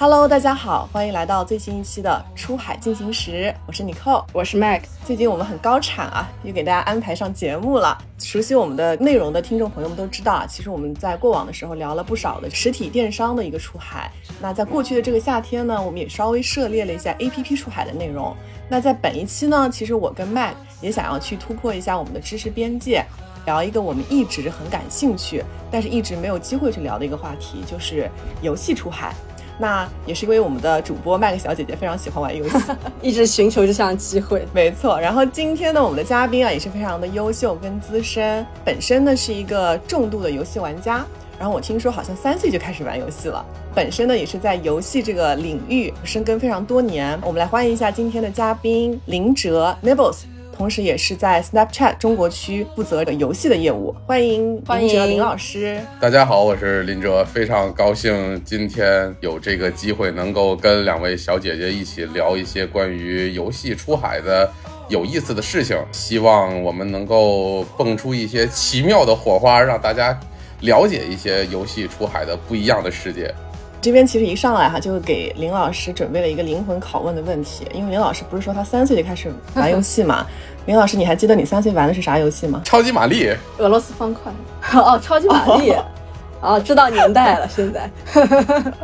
[0.00, 4.82] Hello，大家好，欢迎来到最新一期的出海进行时，我是 Nicole，我是 Mac。
[5.04, 7.98] 最近我们很高产啊，又给大家安排上节目了。
[8.16, 14.08] 熟悉我们的内容的听众朋友们都知道啊，其实我们在过往的时候聊了不少的实体电商的一个出海。
[14.40, 18.32] 那在过去的这个夏天呢，我们也稍微涉猎了一下 APP 出海的内容。
[18.68, 23.04] 那在本一期呢，其实我跟 Mac 也想要去突破一下我们的知识边界，
[23.46, 25.42] 聊一个我们一直很感兴趣，
[25.72, 28.08] 但是一直没有机会去聊的一个话题，就是
[28.42, 29.12] 游戏出海。
[29.58, 32.56] 那也是因为我们的主播麦克小姐姐非常喜欢玩游戏，
[33.02, 34.46] 一直寻求这项机会。
[34.54, 41.04] 没错，然后今天呢，我们的嘉宾啊也是非常的优秀跟资深，本身呢是一个重度的游戏玩家。
[41.38, 43.44] 然后我听说好像三岁就开始玩游戏了，
[43.74, 47.16] 本身呢也是在游戏这个领域深耕非常多年。
[47.22, 50.22] 我们来欢迎一下今天的嘉宾林哲 Nibbles。
[50.58, 53.94] 同时，也是在 Snapchat 中国区负责游戏的业务。
[54.04, 55.80] 欢迎林哲林老师。
[56.00, 64.50] 大家好，我是林哲，非常高兴今天有这个机会能够跟两位小姐姐一起聊一些关于游戏出海的
[64.88, 65.78] 有意思的事情。
[65.92, 70.18] 希望我们能够蹦出一些奇妙的火花，让大家
[70.62, 73.32] 了解一些游戏出海的不一样的世界。
[73.80, 80.26] 这边其实一上来哈，就给林老师准备了一个灵魂拷问的问题，因为林老师不是说他三岁就开始玩游戏嘛？
[80.66, 82.60] 林老师，你还记得你三岁玩的是啥游戏吗？
[82.64, 84.32] 超级玛丽，俄罗斯方块。
[84.74, 85.72] 哦，超级玛丽，
[86.42, 87.90] 哦，知道年代了，现在。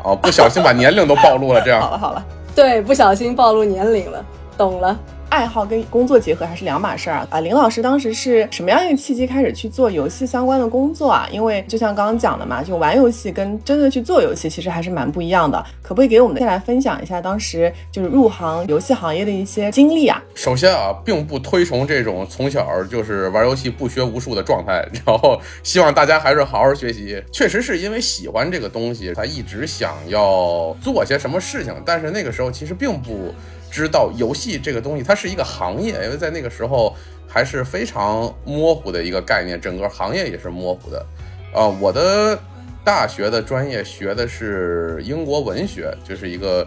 [0.03, 1.81] 哦，不小心把年龄都暴露了，这样。
[1.83, 4.25] 好了好了，对，不小心暴露年龄了，
[4.57, 4.97] 懂了。
[5.35, 7.27] 爱好跟工作结合还是两码事儿啊！
[7.29, 11.29] 啊，林老师当时是什么样一个契机开始去做游戏相关的工作啊？
[11.29, 15.61] 因为就像刚刚讲的嘛，就玩游戏跟真的去做游戏其实还是蛮不一样的。
[15.83, 20.23] 可不可以给我们先来分享一下当时就是入行游戏行业的一些经历啊？
[20.37, 27.21] 首先啊，并不推崇这种从小就是玩游戏不学无术的状态，然后希望大家还是好好学习。
[27.33, 33.35] 确实是因为喜欢这个东西，他一直想要做些什么事情，但是那个时候其实并不。
[33.75, 36.95] 知道游戏这个东西，它是一个行业，因为在那个时候
[37.27, 41.05] 还是非常模糊的一个概念，整个行业也是模糊的。
[41.53, 42.39] 啊，我的
[42.85, 46.65] 大学的专业学的是英国文学，就是一个。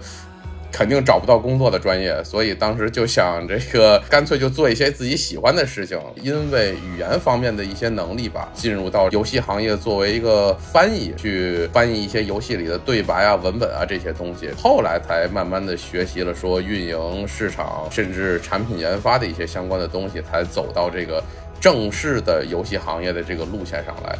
[0.72, 6.00] 肯定找不到工作的专业，所以当时就想这个 干脆就做一些自己喜欢的事情。
[6.22, 14.50] 因为语言方面的一些能力吧，进入到游戏行业作为一个翻译，去翻译一些游戏里的对白啊、文本啊这些东西。
[14.58, 21.24] 后来才慢慢的学习了说运营、市场，甚至产品研发的一些相关的东西，才走到这个
[21.60, 24.18] 正式的游戏行业的这个路线上来。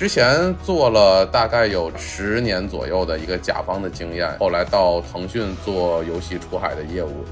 [0.00, 7.22] 之前做了大概有十年左右的一个甲方的经验，后来到腾讯做游戏出海的业务，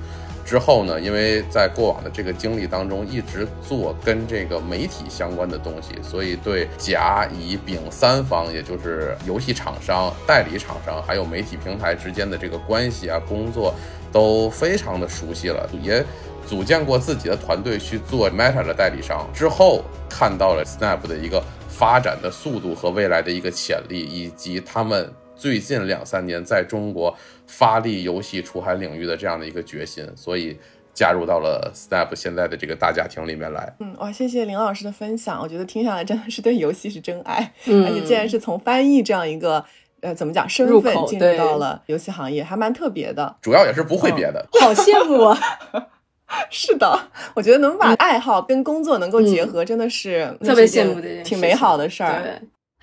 [0.45, 13.73] 之后呢，因为在过往的这个经历当中一直做跟这个媒体相关的东西，所以对甲乙丙三方，也就是游戏厂商、代理厂商还有媒体平台之间的这个关系啊，工作
[14.13, 16.05] 都非常的熟悉了，也
[16.47, 21.43] 组建过自己的团队去做 Meta 的代理商，之后看到了 Snap 的一个。
[21.79, 27.17] 发展的速度和未来的一个潜力，以及他们最近两三年在中国
[27.47, 30.59] 发力游戏出海领域的这样的一个决心，所以
[30.93, 33.73] 加入到了 Snap 现在的这个大家庭里面来。
[33.79, 39.65] 嗯，哇，谢谢林老师的分享，我觉得听下来真的是对游戏是真爱，而且既然是从翻译这样一个
[40.01, 43.37] 呃怎么讲身份进入到了游戏行业，还蛮特别的。
[43.41, 45.39] 主要也是不会别的，好羡慕啊。
[46.51, 46.99] 是的，
[47.35, 52.23] 我觉得能把爱好跟工作能够结合，真的是特别羡慕的，挺美好的事儿。
[52.23, 52.33] 对，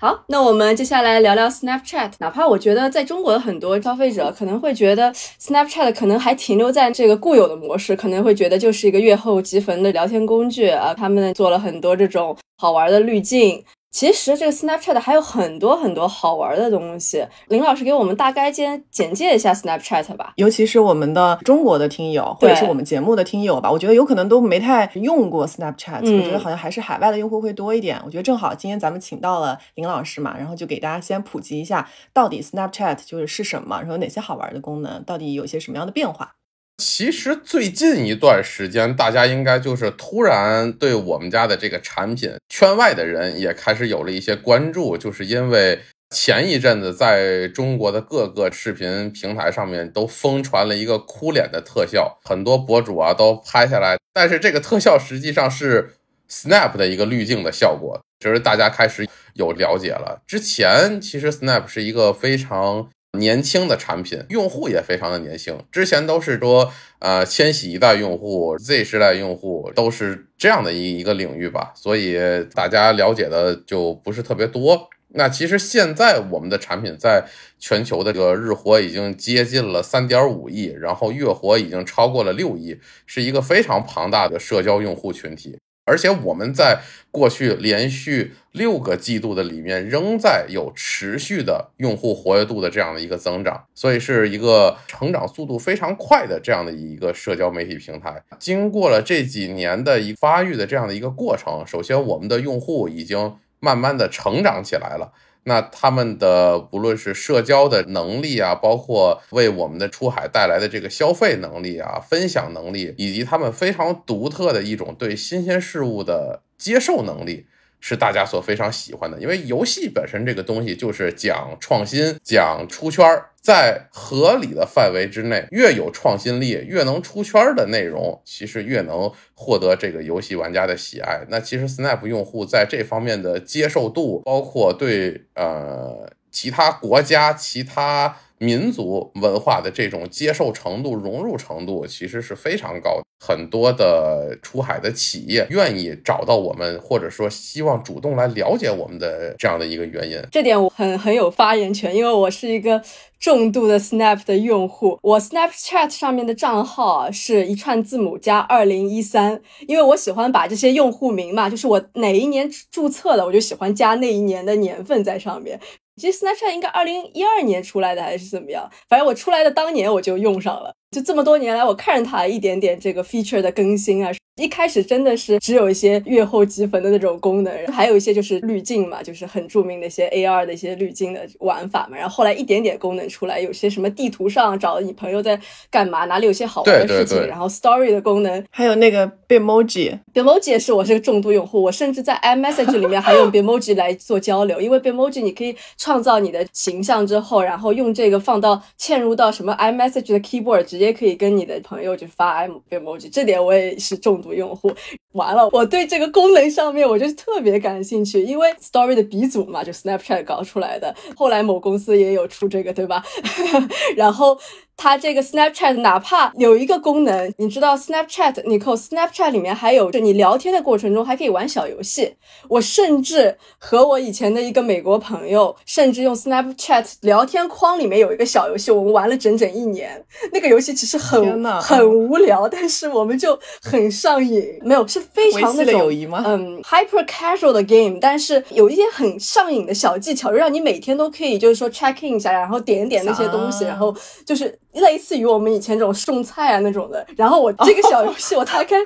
[0.00, 2.10] 好，那我们接下来聊聊 Snapchat。
[2.18, 10.92] 哪怕我觉得在中国的很多消费者可能会觉得 Snapchat 可能还停留在这个固有的模式，可能会觉得就是一个月后即焚的聊天工具啊。
[10.92, 13.64] 他们做了很多这种好玩的滤镜。
[13.96, 17.26] 其实这个 Snapchat 还有很多很多好玩的东西。
[17.48, 27.98] 林老师给我们大概先简介一下 Snapchat 吧，尤其是我们的中国的听友，或者是我们节目的听友吧，我觉得有可能都没太用过 Snapchat，我觉得好像还是海外的用户会多一点。
[28.04, 36.34] 我觉得正好今天咱们请到了林老师嘛，然后就给大家先普及一下，到底 Snapchat 就是是什么，然后有哪些好玩的功能，到底有些什么样的变化。
[36.78, 45.80] 其实最近一段时间，大家应该就是突然对我们家的这个产品，圈外的人也开始有了一些关注，就是因为
[46.10, 55.94] 前一阵子在中国的各个视频平台上面都疯传了一个哭脸的特效，很多博主啊都拍下来，但是这个特效实际上是
[56.30, 60.20] Snap 的一个滤镜的效果，就是大家开始有了解了。
[60.26, 62.90] 之前其实 Snap 是一个非常。
[63.18, 65.58] 年轻的产品，用户也非常的年轻。
[65.70, 72.18] 之前都是说，呃，千禧一代用户、Z 时代用户都是这样的一一个领域吧，所以
[72.54, 74.88] 大家了解的就不是特别多。
[75.10, 77.24] 那其实现在我们的产品在
[77.58, 85.56] 全球的这个日活已经接近了三点五亿，然后月活已经超过了六亿，是一个非常庞大的社交用户群体。
[85.88, 86.80] 而且我们在
[87.12, 98.22] 过去连续六个季度的里面，仍在有持续的用户活跃度的这样的一个增长，所以是一个成长速度非常快的这样的一个社交媒体平台。
[98.38, 105.12] 经过了这几年的一发育的这样的一个过程，首先我们的用户已经慢慢的成长起来了。
[105.44, 117.46] 那他们的不论是社交的能力啊，包括为我们的出海带来的这个消费能力啊、分享能力，以及他们非常独特的一种对新鲜事物的接受能力。
[117.88, 131.24] 是大家所非常喜欢的，因为游戏本身这个东西就是讲创新、讲出圈儿，在合理的范围之内，越有创新力、越能出圈儿的内容，其实越能获得这个游戏玩家的喜爱。
[131.28, 138.16] 那其实 Snap 用户在这方面的接受度，包括对呃其他国家、其他。
[138.38, 143.02] 民族文化的这种接受程度、融入程度其实是非常高的。
[143.18, 150.20] 很多的出海的企业愿意找到我们，或者说希望主动来了解我们的这样的一个原因。
[150.30, 152.82] 这点我很很有发言权，因为我是一个
[153.18, 154.98] 重度的 Snap 的用户。
[155.00, 165.58] 我 Snapchat 上面的账号是一串字母加二零一三，因为我喜欢把这些用户名嘛，就是我哪一年注册的，我就喜欢加那一年的年份在上面。
[165.96, 168.70] 其实 Snapchat 应该二零一二年出来的还是怎么样？
[168.88, 170.74] 反正我出来的当年我就用上了。
[170.90, 174.10] 就这么多年来，我看着它一点点这个 feature 的更新啊，
[174.40, 181.96] 一开始真的是只有一些月后积分的那种功能，还有一些就是滤镜嘛，就是很著名的一些 AR 的一些滤镜的玩法嘛。
[181.96, 185.38] 然后后来一点点功能出来，有些什么地图上找你朋友在
[185.70, 200.96] 干嘛，哪里有些好玩的事情，然后 Story 的功能，还有那个 Bitmoji，Bitmoji 也是我是个重度用户，我甚至在 iMessage 里面还用 Bitmoji 来做交流，因为 Bitmoji 你可以创造你的形象之后，然后用这个放到嵌入到什么 iMessage 的 keyboard 直接。
[200.96, 204.72] 可以跟你的朋友去发 M emoji，这点我也是重度用户。
[205.12, 213.02] 完了，我对这个功能上面我就特别感兴趣，因为 Story 的鼻祖嘛，就 Snapchat 搞出来的，后来某公司也有出这个，对吧？
[213.94, 214.38] 然后。
[214.76, 222.14] 它这个 Snapchat 哪怕有一个功能，你知道 Snapchat，你扣 Snapchat 里面还有，就你聊天的过程中还可以玩小游戏。
[222.48, 230.04] 我甚至和我以前的一个美国朋友，甚至用 Snapchat 聊天框里面有一个小游戏，我们玩了整整一年。
[230.32, 234.58] 那个游戏其实很很无聊，但是我们就很上瘾。
[234.62, 235.90] 没有，是非常那种
[236.24, 243.94] 嗯 hyper casual 的 game，但是有一些很上瘾的小技巧，让你每天都可以就是说 check in 一下，然后点一点那些东西，然后
[244.26, 244.58] 就是。
[244.76, 248.76] 类似于我们以前这种送菜啊那种的，然后我这个小游 戏我大概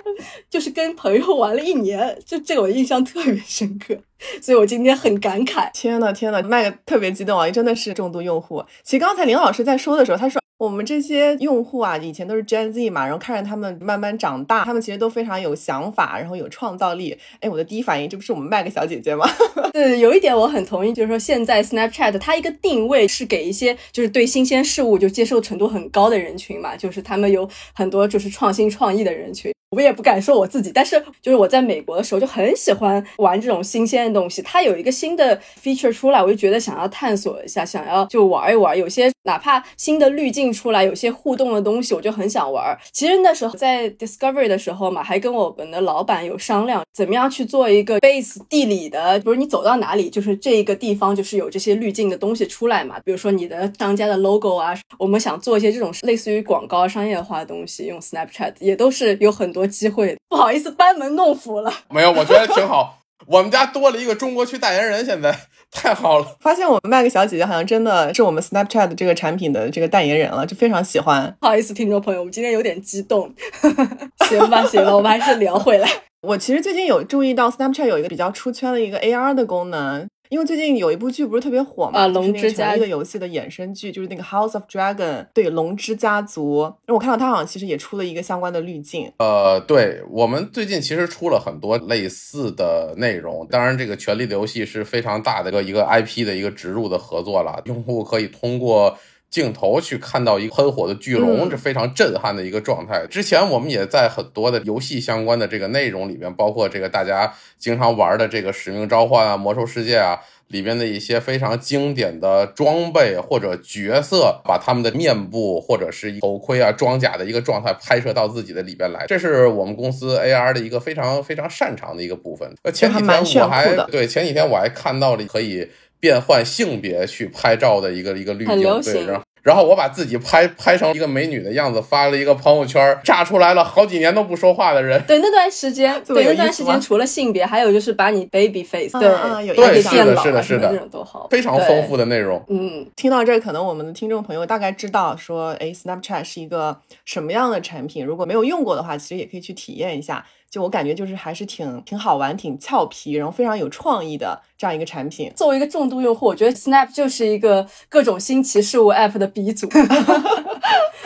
[0.49, 3.97] 就是跟朋友玩了一年，就这个我印象特别深刻，
[4.43, 5.71] 所以我今天很感慨。
[5.73, 8.65] 天呐天呐，麦克特别激动啊，真的是重度用户。
[8.83, 10.41] 其实刚才林老师在说的时候，他说。
[10.61, 17.17] 我们这些用户啊，以前都是 Gen Z 嘛，然后看着他们慢慢长大，他们其实都非常有想法，然后有创造力。
[17.41, 19.27] 哎，我的第一反应，这不是我们麦克小姐姐吗？
[19.73, 29.51] 对，有一点我很同意，就是说现在 Snapchat 它一个定位是给一些就是对新鲜事物就接受程度很高的人群嘛，就是他们有很多就是创新创意的人群。
[29.71, 34.43] 我也不敢说我自己，但是就是我在美国的时候就很喜欢玩这种新鲜的东西。
[34.43, 38.77] 它有一个新的 feature 出来，我就觉得想要探索一下，想要就玩一玩。
[38.77, 42.77] 有些哪怕新的滤镜出来，有些互动的东西，我就很想玩。
[42.91, 52.99] 其实那时候在 Discovery 的时候嘛，还跟我们的老板有商量，怎么样去做一个 base 地理的，比如你走到哪里，就是这一个地方就是有这些滤镜的东西出来嘛。
[53.05, 59.60] 比如说你的商家的 logo 啊，我们想做一些这种类似于广告商业化的东西，用 Snapchat 也都是有很多。
[59.61, 61.71] 多机会，不好意思，班门弄斧了。
[61.93, 62.97] 没有，我觉得挺好。
[63.27, 65.37] 我们家多了一个中国区代言人，现在
[65.71, 66.27] 太好了。
[66.41, 71.37] 发现我们麦克小姐姐好像真的是我们 Snapchat 这个产品的这个代言人了，就非常喜欢。
[71.39, 73.33] 不好意思，听众朋友，我们今天有点激动。
[74.27, 75.89] 行吧，行吧，我们还是聊回来。
[76.23, 80.09] 我其实最近有注意到 Snapchat 有一个比较出圈的一个 AR 的功能。
[80.31, 84.95] 因为最近有一部剧不是特别火嘛，就是那个《权力的游戏》的衍生剧，就是那个《House of Dragon》，
[85.35, 86.73] 对，龙之家族。
[86.87, 89.13] 我看到他好像其实也出了一个相关的滤镜。
[89.19, 93.45] 呃，对我们最近其实出了很多类似的内容。
[93.51, 98.97] 当然，这个《权力的游戏》是非常大的一个一个 IP 的一个植入的合作了，用户可以通过。
[99.31, 103.07] 镜头去看到一个喷火的巨龙，这非常震撼的一个状态。
[103.09, 110.19] 之前我们也在很多的游戏相关的这个内容里面，包括这个大家经常玩的这个《使命召唤》啊、《魔兽世界》啊
[110.49, 119.07] 里边的一些非常经典的装备或者角色，把他们的面部或者是头盔啊、装甲的一个状态拍摄到自己的里边来。
[119.07, 122.53] 这是我们公司 AR 的一个非常非常擅长的一个部分。
[122.65, 125.71] 呃，前几天我还对前几天我还看到了可以。
[126.01, 135.03] 变换性别去拍照的一个一个滤镜，对，然后然后我把自己拍拍成一个美女的样子，发了一个朋友圈，炸出来了好几年都不说话的人。
[135.07, 142.01] 对那段时间，对那段时间除了性别，还有就是把你 baby face，嗯对嗯有把你意思变老是的是的种都好，非常丰富的。
[142.01, 148.07] 的内容，嗯，听到这儿，可能我们的听众朋友大概知道说，哎，Snapchat 是一个什么样的产品。
[148.07, 150.25] 如果没有用过的话，其实也可以去体验一下。
[150.51, 155.33] 就我感觉，就是还是挺挺好玩、挺俏皮，然后非常有创意的这样一个产品。
[155.37, 159.69] 作为一个重度用户，我觉得 Snap 就是一个各种新奇事物 App 的鼻祖。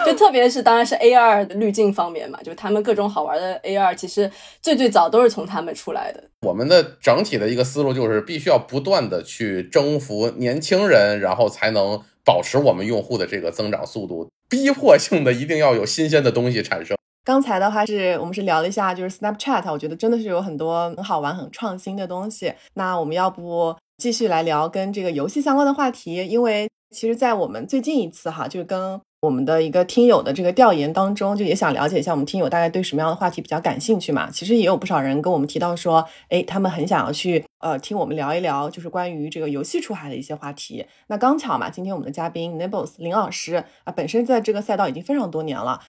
[0.06, 6.22] 就特别是当然是 AR 的滤镜方面嘛，就是他们各种好玩的 AR，其实最最早都是从他们出来的。
[6.42, 16.96] 我们的整体的一个思路就是必须要不断的去征服年轻人，然后才能保持我们用户的这个增长速度，逼迫性的一定要有新鲜的东西产生。
[17.25, 22.52] 刚才的话是我们是聊了一下，就是 Snapchat，我觉得真的是有很多很好玩、很创新的东西。
[22.75, 26.16] 那我们要不继续来聊跟这个游戏相关的话题？
[26.26, 34.31] 因为其实，在我们最近一次哈，就是跟我们的一个听友的这个调研当中，就也想了解一下我们听友大概对什么样的话题比较感兴趣嘛。
[34.31, 40.85] 其实也有不少人跟我们提到说，哎，他们很想要去呃听我们聊一聊，就是关于这个游戏出海的一些话题。
[41.07, 45.81] 那刚巧嘛，今天我们的嘉宾 Nibbles 林老师啊，本身在这个赛道已经非常多年了。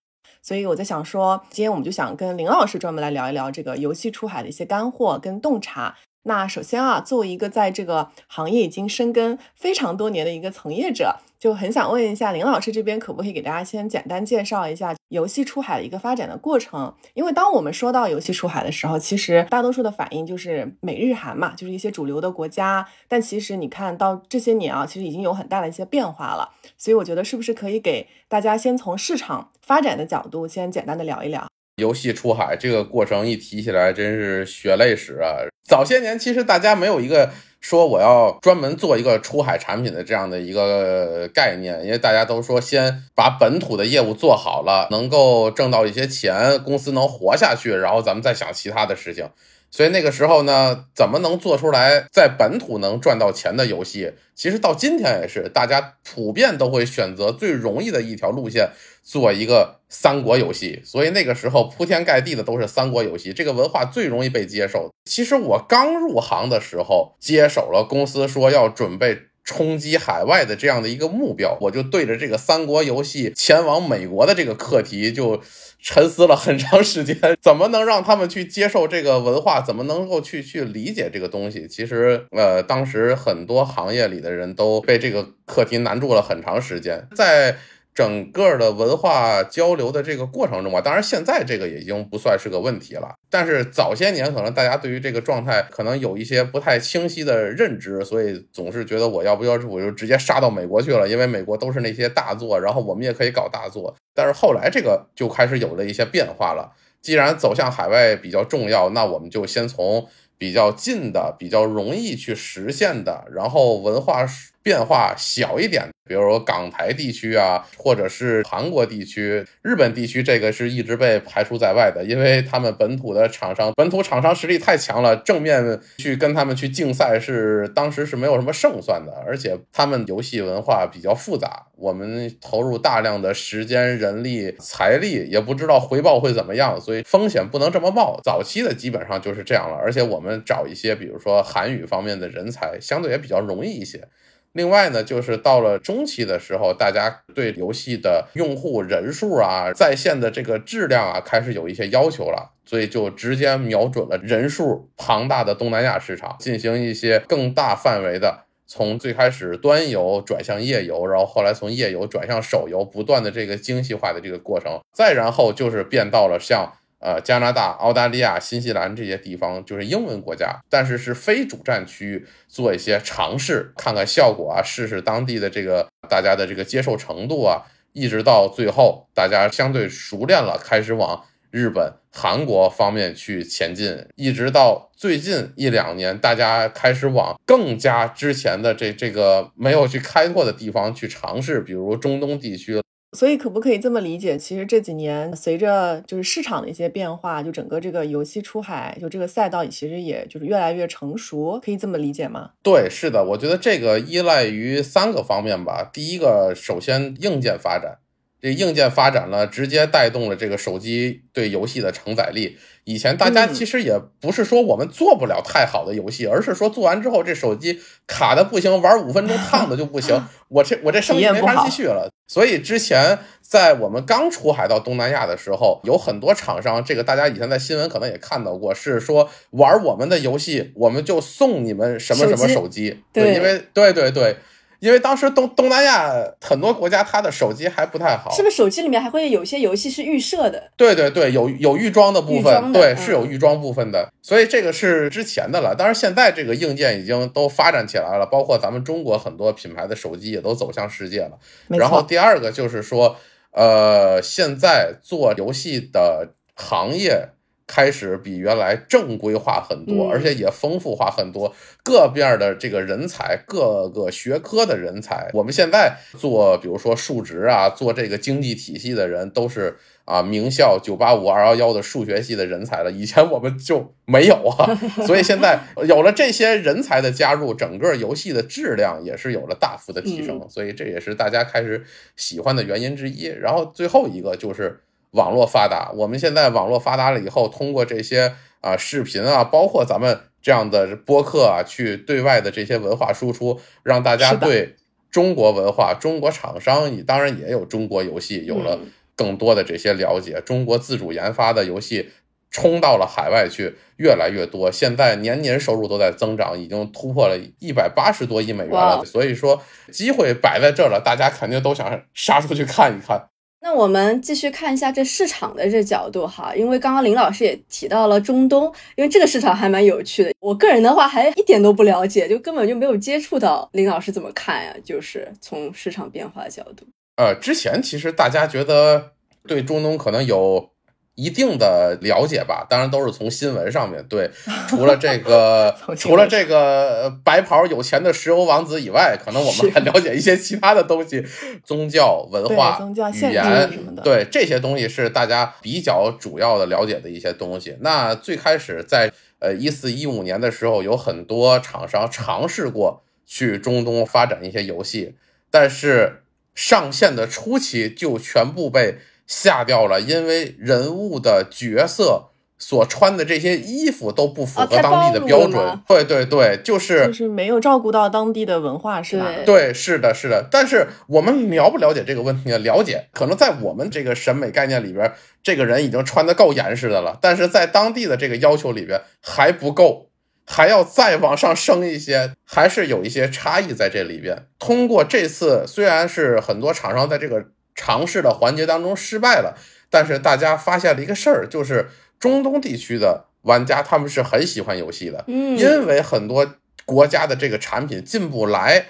[0.46, 5.96] 所以我在想说，今天我们就想跟林老师专门来聊一聊这个游戏出海的一些干货跟洞察。
[6.28, 16.92] 那首先啊，作为一个在这个行业已经深耕非常多年的一个从业者，就很想问一下林老师这边可不可以给大家先简单介绍一下游戏出海的一个发展的过程？
[17.14, 22.88] 因为当我们说到游戏出海的时候，其实大多数的反应就是美日韩嘛，就是一些主流的国家。
[23.08, 26.50] 但其实你看到这些年啊，其实已经有很大的一些变化了。
[26.76, 31.46] 所以我觉得是不是可以给大家先从市场发展的角度先简单的聊一聊？
[31.78, 35.44] 游戏出海这个过程一提起来，真是血泪史啊！
[35.68, 37.30] 早些年其实大家没有一个
[37.60, 49.30] 说我要专门做一个出海产品的这样的一个概念，因为大家都说先把本土的业务做好了，能够挣到一些钱，公司能活下去，然后咱们再想其他的事情。
[49.76, 54.14] 所以那个时候呢，怎么能做出来在本土能赚到钱的游戏？
[54.34, 58.70] 其实到今天也是，大家普遍都会选择最容易的一条路线，
[59.04, 60.82] 做一个三国游戏。
[60.86, 64.90] 所以那个时候铺天盖地的都是三国游戏，这个文化最容易被接受。
[65.04, 69.24] 其实我刚入行的时候，接手了公司说要准备。
[69.46, 75.40] 冲击海外的这样的一个目标，我就对着这个三国游戏前往美国的这个课题就
[75.80, 77.16] 沉思了很长时间。
[77.40, 79.62] 怎么能让他们去接受这个文化？
[79.62, 81.68] 怎么能够去去理解这个东西？
[81.68, 87.56] 其实，呃，当时很多行业里的人都被这个课题难住了很长时间，在。
[87.96, 93.16] 整个的文化交流的这个过程中吧，当然现在这个已经不算是个问题了。
[93.30, 103.96] 但是早些年可能大家对于这个状态可能有一些不太清晰的认知，所以总是觉得我要不要我就直接杀到美国去了，因为美国都是那些大作，然后我们也可以搞大作。
[104.14, 106.76] 但是后来这个就开始有了一些变化了。
[107.02, 110.06] 既然走向海外比较重要，那我们就先从
[110.38, 114.26] 比较近的、比较容易去实现的，然后文化
[114.66, 138.20] 变化小一点，比如说港台地区啊，或者是韩国地区、日本地区，这个是一直被排除在外的，因为他们本土的厂商，本土厂商实力太强了，正面去跟他们去竞赛是当时是没有什么胜算的，而且他们游戏文化比较复杂，我们投入大量的时间、人力、财力，也不知道回报会怎么样，所以风险不能这么冒。
[138.24, 144.08] 早期的基本上就是这样了，而且我们找一些，比如说韩语方面的人才，相对也比较容易一些。
[144.56, 166.72] 另外呢，就是到了中期的时候，大家对游戏的用户人数啊、在线的这个质量啊，开始有一些要求了，所以就直接瞄准了人数庞大的东南亚市场，进行一些更大范围的，从最开始端游转向页游，然后后来从页游转向手游，不断的这个精细化的这个过程，再然后就是变到了像。
[167.06, 177.62] 呃，加拿大、澳大利亚、新西兰这些地方就是英文国家，但是是非主战区，做一些尝试，看看效果啊，试试当地的这个大家的这个接受程度啊，
[177.94, 192.82] 一直到最后大家相对熟练了，开始往日本、韩国方面去前进，一直到最近一两年，大家开始往更加之前的这这个没有去开拓的地方去尝试，比如中东地区。
[193.16, 194.38] 所以可不可以这么理解？
[194.38, 202.52] 其实这几年随着就是市场的一些变化，就整个这个游戏出海，就这个赛道其实也就是越来越成熟，可以这么理解吗？
[202.62, 205.90] 对，是的，我觉得这个依赖于三个方面吧。
[205.92, 208.00] 第一个，首先硬件发展，
[208.46, 212.56] 这硬件发展了，直接带动了这个手机对游戏的承载力。
[212.84, 222.08] 以前大家其实也不是说我们做不了太好的游戏，而是说做完之后这手机卡的不行，玩五分钟 烫的就不行，我这我这生意没法继续了。
[222.28, 233.02] 所以之前在我们刚出海到东南亚的时候，有很多厂商，这个大家以前在新闻可能也看到过，是说玩我们的游戏，我们就送你们什么什么手机。
[233.12, 234.38] 对，因为对对对。
[234.86, 238.56] 因为当时东东南亚很多国家，它的手机还不太好，是不是？
[238.56, 240.72] 手机里面还会有些游戏是预设的？
[240.78, 244.08] 对对对，有有预装的部分，对，是有预装部分的。
[244.22, 245.74] 所以这个是之前的了。
[245.74, 251.32] 当然现在这个硬件已经都发展起来了，包括咱们中国很多品牌的手机也都走向世界了。
[251.70, 253.18] 然后第二个就是说，
[253.54, 257.30] 呃，现在做游戏的行业。
[257.68, 261.54] 开始比原来正规化很多，而且也丰富化很多，
[261.84, 265.30] 各面的这个人才，各个学科的人才。
[265.34, 272.92] 我们现在做，比如说数值啊，做这个经济体系的人，都是啊名校九八五、二幺幺的数学系的人才了。
[272.92, 280.40] 以前我们就没有啊， 所以现在有了这些人才的加入，整个游戏的质量也是有了大幅的提升。
[280.48, 281.84] 所以这也是大家开始
[282.16, 283.26] 喜欢的原因之一。
[283.26, 284.82] 然后最后一个就是。
[285.16, 294.76] 网络发达，我们现在网络发达了以后，通过这些啊视频啊，包括咱们这样的播客啊，去对外的这些文化输出，让大家对
[295.10, 298.80] 中国文化、中国厂商，当然也有中国游戏，有了
[299.16, 300.42] 更多的这些了解。
[300.46, 302.12] 中国自主研发的游戏
[302.52, 309.06] 冲到了海外去，越来越多，现在年年收入都在增长，已经突破了一百八十多亿美元了。
[309.06, 313.30] 所以说，机会摆在这儿了，大家肯定都想杀出去看一看。
[313.76, 320.32] 我们继续看一下这市场的这角度哈，因为刚刚林老师也提到了中东，因为这个市场还蛮有趣的。
[320.40, 323.70] 我个人的话还一点都不了解，就根本就没有接触到。
[323.74, 324.74] 林老师怎么看呀？
[324.84, 326.86] 就是从市场变化角度。
[327.18, 329.12] 呃，之前其实大家觉得
[329.46, 330.70] 对中东可能有。
[331.16, 334.30] 一定的了解吧，当然都是从新闻上面对。
[334.68, 341.26] 除了这个，除了这个白袍有钱的石油王子以外，可能我们还了解一些其他的东西，
[341.64, 342.78] 宗教、文化、
[343.14, 347.78] 语言什么的，对这些东西是大家比较主要的了解的一些东西。
[347.80, 355.16] 那最开始在呃一四一五年的时候，有很多厂商尝试过去中东发展一些游戏，
[355.50, 356.24] 但是
[356.54, 358.98] 上线的初期就全部被。
[359.28, 365.80] 下掉了，因为人物的角色所穿的这些衣服都不符合当地的标准。
[365.88, 369.28] 对对对，就是就是没有照顾到当地的文化，是吧？
[369.46, 370.48] 对，是的，是的。
[370.50, 372.58] 但是我们了不了解这个问题呢？
[372.60, 375.12] 了解，可能在我们这个审美概念里边，
[375.44, 377.18] 这个人已经穿的够严实的了。
[377.22, 380.10] 但是在当地的这个要求里边还不够，
[380.46, 384.46] 还要再往上升一些，还是有一些差异在这里边。
[384.60, 387.48] 通过这次，虽然是很多厂商在这个。
[387.76, 389.58] 尝试的环节当中失败了，
[389.90, 398.86] 但是大家发现了一个事儿，就是中东地区的玩家他们是很喜欢游戏的，嗯，因为很多国家的这个产品进不来，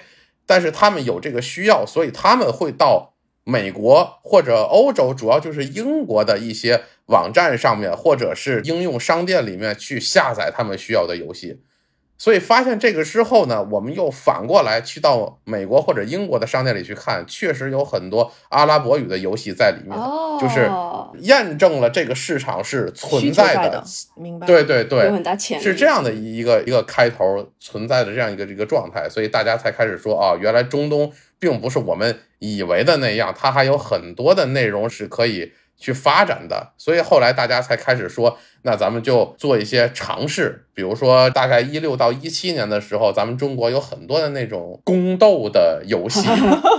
[0.46, 11.60] 但是他们有这个需要，所以他们会到美国或者欧洲，主要就是英国的一些网站上面或者是应用商店里面去下载他们需要的游戏。
[12.18, 19.98] 所以发现这个之后呢，我们又反过来去到美国或者英国的商店里去看，确实有很多阿拉伯语的游戏在里面，
[20.40, 20.70] 就是
[21.20, 23.84] 验证了这个市场是存在的。
[24.16, 24.46] 明白？
[24.46, 35.52] 对对对，有很大潜力，是这样的一个一个开头存在的这样一个这个状态，所以大家才开始说啊，原来中东并不是我们以为的那样，它还有很多的内容是可以。
[35.78, 46.26] 去发展的，所以后来大家才开始说，那咱们就做一些尝试，比如说大概一六到一七年的时候，咱们中国有很多的那种宫斗的游戏，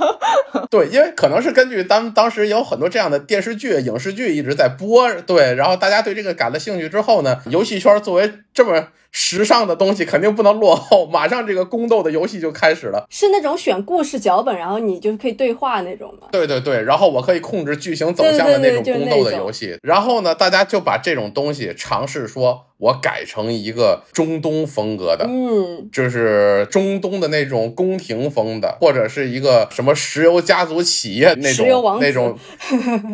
[0.69, 8.87] 对，因为可能是根据当当时有很多这样的电视剧、影视剧一直在播，对，然后大家对这个感了兴趣之后呢，游戏圈作为这么。
[9.19, 13.07] 时尚的东西肯定不能落后，马上这个宫斗的游戏就开始了。
[13.09, 16.27] 是那种选故事脚本，然后你就可以对话那种吗？
[16.31, 19.75] 对对对，然后我可以控制剧情走向的那种宫斗的游戏。
[19.81, 32.37] 然后呢，大家就把这种东西尝试说，我改成一个中东风格的，嗯，就是中东的那种宫廷风的，或者是一个什么石油家族企业那种那种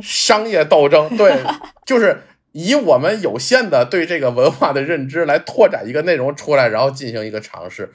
[0.01, 1.33] 商业斗争，对，
[1.87, 2.23] 就是。
[2.53, 7.91] 以我们有限的对这个文化的认知来拓展一个内容出来，然后进行一个尝试。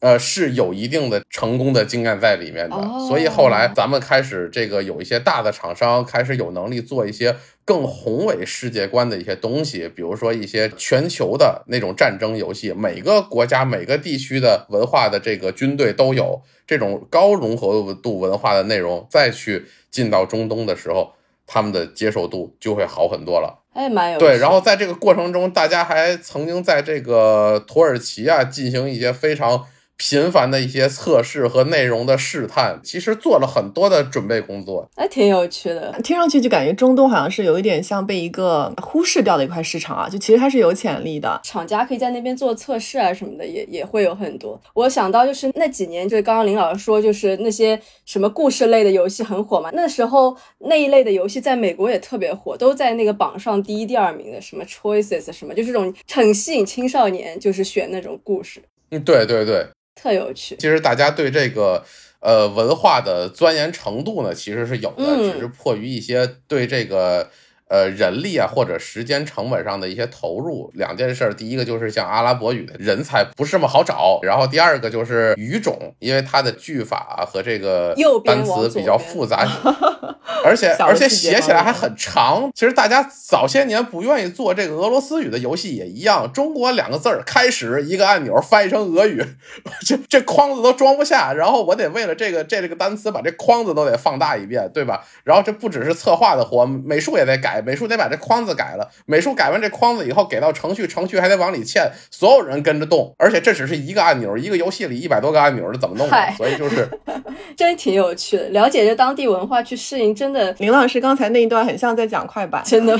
[0.00, 2.76] 呃，是有一定的成功的经验在里面的。
[3.08, 21.14] 所以后来咱们开始这个有一些大的厂商开始有能力做一些更宏伟世界观的一些东西，比如说一些全球的那种战争游戏，每个国家每个地区的文化的这个军队都有这种高融合度文化的内容，再去进到中东的时候。
[21.46, 24.38] 他们的接受度就会好很多了，哎，蛮有对。
[24.38, 29.66] 然后在这个过程中，大家还曾经在这个土耳其啊进行一些非常。
[29.96, 35.94] 频繁的一些测试和内容的试探，其实做了很多的准备工作，哎，挺有趣的。
[36.02, 41.40] 听上去就感觉中东好像是有一点像被一个忽视掉的一块市场啊，就其实它是有潜力的。
[41.44, 44.60] 厂家可以在那边做测试啊什么的，也也会有很多。
[44.74, 49.70] 我想到就是那几年，就是刚刚林老师说，就是那些什么故事类的游戏很火嘛。
[49.72, 58.60] 那时候那一类的游戏在美国也特别火，都在那个榜上第一、第二名的，什么 Choices 什么，就这种很吸引青少年，就是选那种故事。
[58.90, 59.66] 嗯，对对对。
[59.94, 60.56] 特有趣。
[60.56, 61.84] 其实大家对这个
[62.20, 67.30] 呃文化的钻研程度呢，其实是有的，只是迫于一些对这个。
[67.66, 71.32] 呃，人力啊，或者时间成本上的一些投入，两件事儿。
[71.32, 79.48] 第一个就是像阿拉伯语的人才不是那么好找，然后第二个就是语种，因为它的句法和这个单词比较复杂，
[80.44, 82.50] 而且而且写起来还很长。
[82.54, 89.24] 其实大家早些年不愿意做这个俄罗斯语的游戏也一样，中国两个字儿开始一个按钮翻译成俄语，
[89.80, 95.02] 这这框子都装不下，然后我得为了这个这这个单词把这框子都得放大一遍，对吧？
[95.24, 97.53] 然后这不只是策划的活，美术也得改。
[97.62, 106.32] 美术得把这框子改了，美术改完这框子以后给到程序，程序还得往里嵌，所有人跟着动，而且这只是一个按钮，一个游戏里一百多个按钮是怎么弄的？
[106.36, 106.88] 所以就是
[107.56, 110.52] 真挺有趣的，了解这当地文化去适应，真的。
[110.58, 112.98] 林老师刚才那一段很像在讲快板，真的。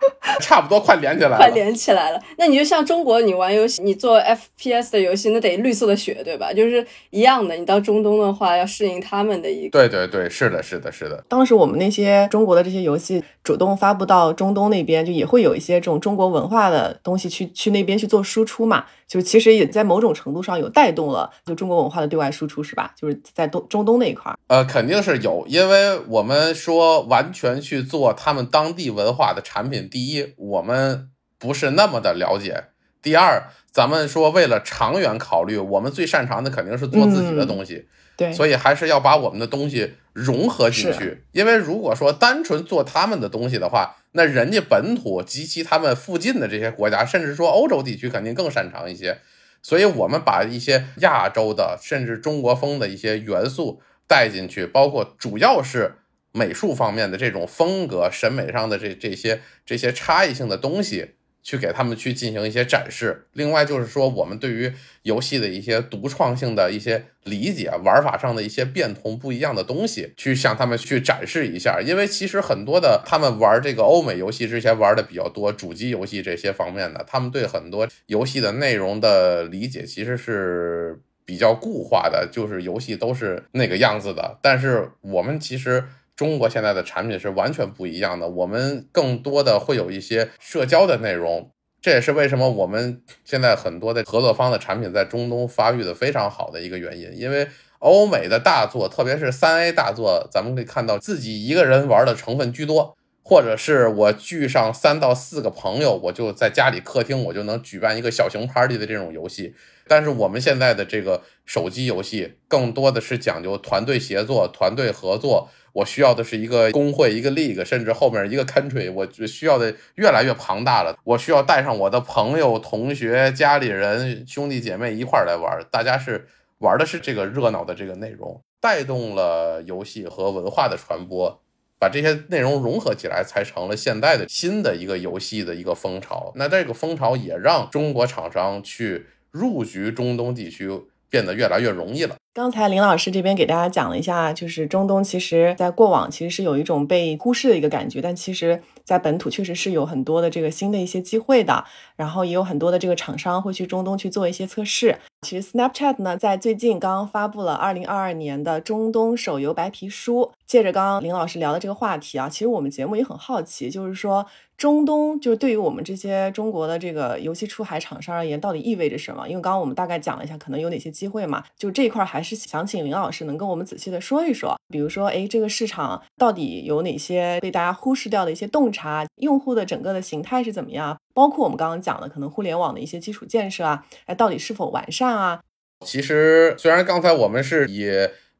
[0.40, 2.20] 差不多快连起来了，快连起来了。
[2.38, 6.52] 那你就像中国，你玩游戏，你做 FPS 的游戏，那得绿色的血，对吧？
[6.52, 7.54] 就是一样的。
[7.54, 9.78] 你到中东的话，要适应他们的一个。
[9.78, 11.22] 对对对，是的，是的，是的。
[11.28, 18.84] 当时我们那些中国的这些游戏主动发布到中东那边，就也会有一些这种中国文化的东西去去那边去做输出嘛。
[19.06, 22.94] 就其实也在某种程度上有带动了就中国文化的对外输出，是吧？
[22.96, 24.38] 就是在东中东那一块儿。
[24.46, 29.89] 呃，肯定是有，因为我们说完全去做他们当地文化的产品。
[29.90, 32.70] 第一，我们不是那么的了解；
[33.02, 37.88] 第二，咱们说为了长远考虑，我们最擅长的肯定是做自己的东西。
[38.16, 41.24] 对，所以还是要把我们的东西融合进去。
[41.32, 49.18] 因为如果说单纯做他们的东西的话，那人家本土及其他们附近的这些国家，甚至说欧洲地区，肯定更擅长一些。
[49.62, 55.96] 所以，我们把一些亚洲的，甚至中国风的一些元素带进去，包括主要是。
[56.32, 61.10] 美术方面的这种风格、审美上的这这些这些差异性的东西，
[61.42, 63.26] 去给他们去进行一些展示。
[63.32, 71.80] 另外就是说，我们对于游戏的一些独创性的一些理解、玩法上的一些变通、不一样的东西，去向他们去展示一下。
[71.80, 84.38] 因为其实很多的他们玩这个欧美游戏之前玩的比较多，主机游戏这些方面的，他们对很多游戏的内容的理解其实是比较固化的，就是游戏都是那个样子的。
[84.42, 85.82] 但是我们其实。
[86.20, 97.10] 中国现在的产品是完全不一样的，我们更多的会有一些社交的内容，这也是为什么我们现在很多的合作方的产品在中东发育的非常好的一个原因。
[97.16, 109.54] 因为欧美的大作，特别是三 A 大作，咱们可以看到自己一个人玩的成分居多，或者是我聚上三到四个朋友，我就在家里客厅，我就能举办一个小型 party 的这种游戏。
[109.88, 115.48] 但是我们现在的这个手机游戏，更多的是讲究团队协作、团队合作。
[115.72, 120.96] 我需要的是一个工会，一个 league，甚至后面一个 country，我需要的越来越庞大了。
[121.04, 126.26] 我需要带上我的朋友、同学、家里人、兄弟姐妹一块儿来玩，大家是
[126.58, 131.40] 玩的是这个热闹的这个内容，带动了游戏和文化的传播，
[131.78, 136.32] 把这些内容融合起来，才成了现代的新的一个游戏的一个风潮。
[136.34, 140.68] 那这个风潮也让中国厂商去入局中东地区
[141.08, 142.16] 变得越来越容易了。
[142.32, 151.64] 刚才林老师这边给大家讲了一下，就是中东其实在过往其实是有一种被忽视的一个感觉，但其实在本土确实是有很多的这个新的一些机会的，
[151.96, 155.00] 然后也有很多的这个厂商会去中东去做一些测试。
[155.22, 160.30] 其实 Snapchat 呢，在最近刚刚发布了二零二二年的中东手游白皮书。
[160.46, 169.28] 借着刚刚林老师聊的这个话题啊，其实我们节目也很好奇，就是说中东就是对于我们这些中国的这个游戏出海厂商而言，到底意味着什么？
[169.28, 172.19] 因为刚刚我们大概讲了一下，可能有哪些机会嘛，就这一块还。
[172.20, 179.06] 还是想请林老师能跟我们仔细的说一说，比如说，哎，这个市场到底有哪些被大家忽视掉的一些洞察？
[179.22, 180.98] 用户的整个的形态是怎么样？
[181.14, 185.40] 包括我们刚刚讲的，可能互联网的一些基础建设啊，哎，到底是否完善啊？
[185.86, 187.90] 其实虽然刚才我们是以